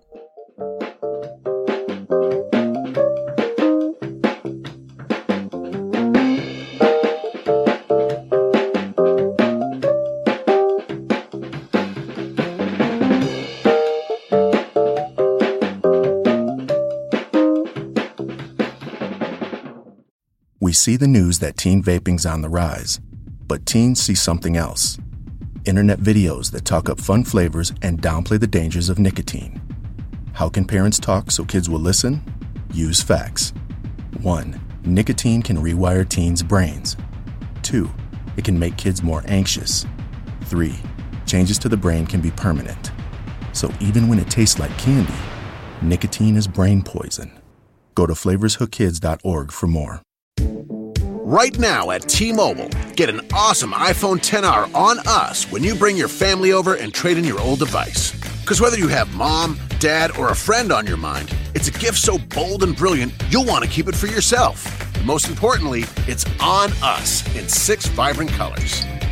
We 20.62 20.74
see 20.74 20.98
the 20.98 21.08
news 21.08 21.40
that 21.40 21.56
teen 21.56 21.82
vaping's 21.82 22.26
on 22.26 22.42
the 22.42 22.50
rise, 22.50 23.00
but 23.48 23.66
teens 23.66 24.02
see 24.02 24.14
something 24.14 24.58
else. 24.58 24.98
Internet 25.64 26.00
videos 26.00 26.52
that 26.52 26.66
talk 26.66 26.90
up 26.90 27.00
fun 27.00 27.24
flavors 27.24 27.72
and 27.82 28.02
downplay 28.02 28.38
the 28.38 28.46
dangers 28.46 28.90
of 28.90 29.00
nicotine. 29.00 29.62
How 30.34 30.50
can 30.50 30.66
parents 30.66 31.00
talk 31.00 31.32
so 31.32 31.46
kids 31.46 31.70
will 31.70 31.80
listen? 31.80 32.22
Use 32.74 33.02
facts. 33.02 33.54
1. 34.22 34.60
Nicotine 34.84 35.42
can 35.42 35.56
rewire 35.56 36.08
teens' 36.08 36.44
brains. 36.44 36.98
2. 37.64 37.90
It 38.36 38.44
can 38.44 38.60
make 38.60 38.76
kids 38.76 39.02
more 39.02 39.24
anxious. 39.28 39.86
3. 40.42 40.76
Changes 41.26 41.58
to 41.60 41.70
the 41.70 41.78
brain 41.78 42.06
can 42.06 42.20
be 42.20 42.32
permanent. 42.32 42.92
So 43.54 43.72
even 43.80 44.10
when 44.10 44.20
it 44.20 44.30
tastes 44.30 44.60
like 44.60 44.78
candy, 44.78 45.14
nicotine 45.82 46.36
is 46.36 46.48
brain 46.48 46.82
poison. 46.82 47.32
Go 47.96 48.06
to 48.06 48.14
flavorshookkids.org 48.14 49.54
for 49.54 49.68
more. 49.68 50.02
Right 51.30 51.60
now 51.60 51.92
at 51.92 52.10
T 52.10 52.34
Mobile, 52.34 52.70
get 52.96 53.08
an 53.08 53.22
awesome 53.32 53.72
iPhone 53.72 54.18
10R 54.18 54.74
on 54.74 54.98
us 55.06 55.44
when 55.52 55.64
you 55.64 55.76
bring 55.76 55.96
your 55.96 56.08
family 56.08 56.54
over 56.54 56.74
and 56.74 56.92
trade 56.92 57.20
in 57.20 57.24
your 57.24 57.40
old 57.40 57.60
device. 57.60 58.20
Because 58.42 58.60
whether 58.60 58.80
you 58.80 58.88
have 58.88 59.14
mom, 59.14 59.60
dad, 59.78 60.18
or 60.18 60.30
a 60.30 60.36
friend 60.36 60.72
on 60.72 60.88
your 60.88 60.98
mind, 60.98 61.32
it's 61.54 61.68
a 61.68 61.72
gift 61.72 62.00
so 62.00 62.18
bold 62.18 62.64
and 62.64 62.76
brilliant 62.76 63.14
you'll 63.30 63.46
want 63.46 63.64
to 63.64 63.70
keep 63.70 63.88
it 63.88 63.94
for 63.94 64.08
yourself. 64.08 64.66
most 65.06 65.30
importantly, 65.30 65.84
it's 66.08 66.26
on 66.40 66.72
us 66.82 67.24
in 67.36 67.48
six 67.48 67.86
vibrant 67.86 68.32
colors. 68.32 68.84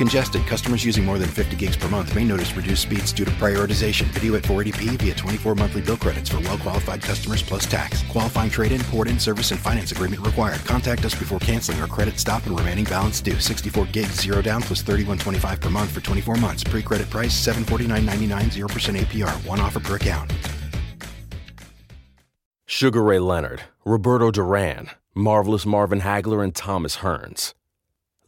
Congested, 0.00 0.46
customers 0.46 0.82
using 0.82 1.04
more 1.04 1.18
than 1.18 1.28
50 1.28 1.56
gigs 1.56 1.76
per 1.76 1.86
month 1.86 2.14
may 2.14 2.24
notice 2.24 2.56
reduced 2.56 2.84
speeds 2.84 3.12
due 3.12 3.26
to 3.26 3.30
prioritization. 3.32 4.04
Video 4.14 4.34
at 4.34 4.44
480p 4.44 4.96
via 4.96 5.14
24 5.14 5.54
monthly 5.54 5.82
bill 5.82 5.98
credits 5.98 6.30
for 6.30 6.40
well 6.40 6.56
qualified 6.56 7.02
customers 7.02 7.42
plus 7.42 7.66
tax. 7.66 8.02
Qualifying 8.04 8.48
trade 8.48 8.72
in, 8.72 8.80
port 8.84 9.08
in, 9.08 9.20
service, 9.20 9.50
and 9.50 9.60
finance 9.60 9.92
agreement 9.92 10.24
required. 10.24 10.64
Contact 10.64 11.04
us 11.04 11.14
before 11.14 11.38
canceling 11.38 11.82
or 11.82 11.86
credit 11.86 12.18
stop 12.18 12.46
and 12.46 12.58
remaining 12.58 12.86
balance 12.86 13.20
due. 13.20 13.38
64 13.38 13.84
gigs, 13.92 14.18
zero 14.18 14.40
down 14.40 14.62
plus 14.62 14.82
31.25 14.82 15.60
per 15.60 15.68
month 15.68 15.90
for 15.90 16.00
24 16.00 16.36
months. 16.36 16.64
Pre 16.64 16.80
credit 16.80 17.10
price 17.10 17.38
749.99, 17.46 18.66
0% 18.70 18.98
APR. 18.98 19.46
One 19.46 19.60
offer 19.60 19.80
per 19.80 19.96
account. 19.96 20.32
Sugar 22.64 23.02
Ray 23.02 23.18
Leonard, 23.18 23.64
Roberto 23.84 24.30
Duran, 24.30 24.88
Marvelous 25.14 25.66
Marvin 25.66 26.00
Hagler, 26.00 26.42
and 26.42 26.54
Thomas 26.54 26.96
Hearns. 26.96 27.52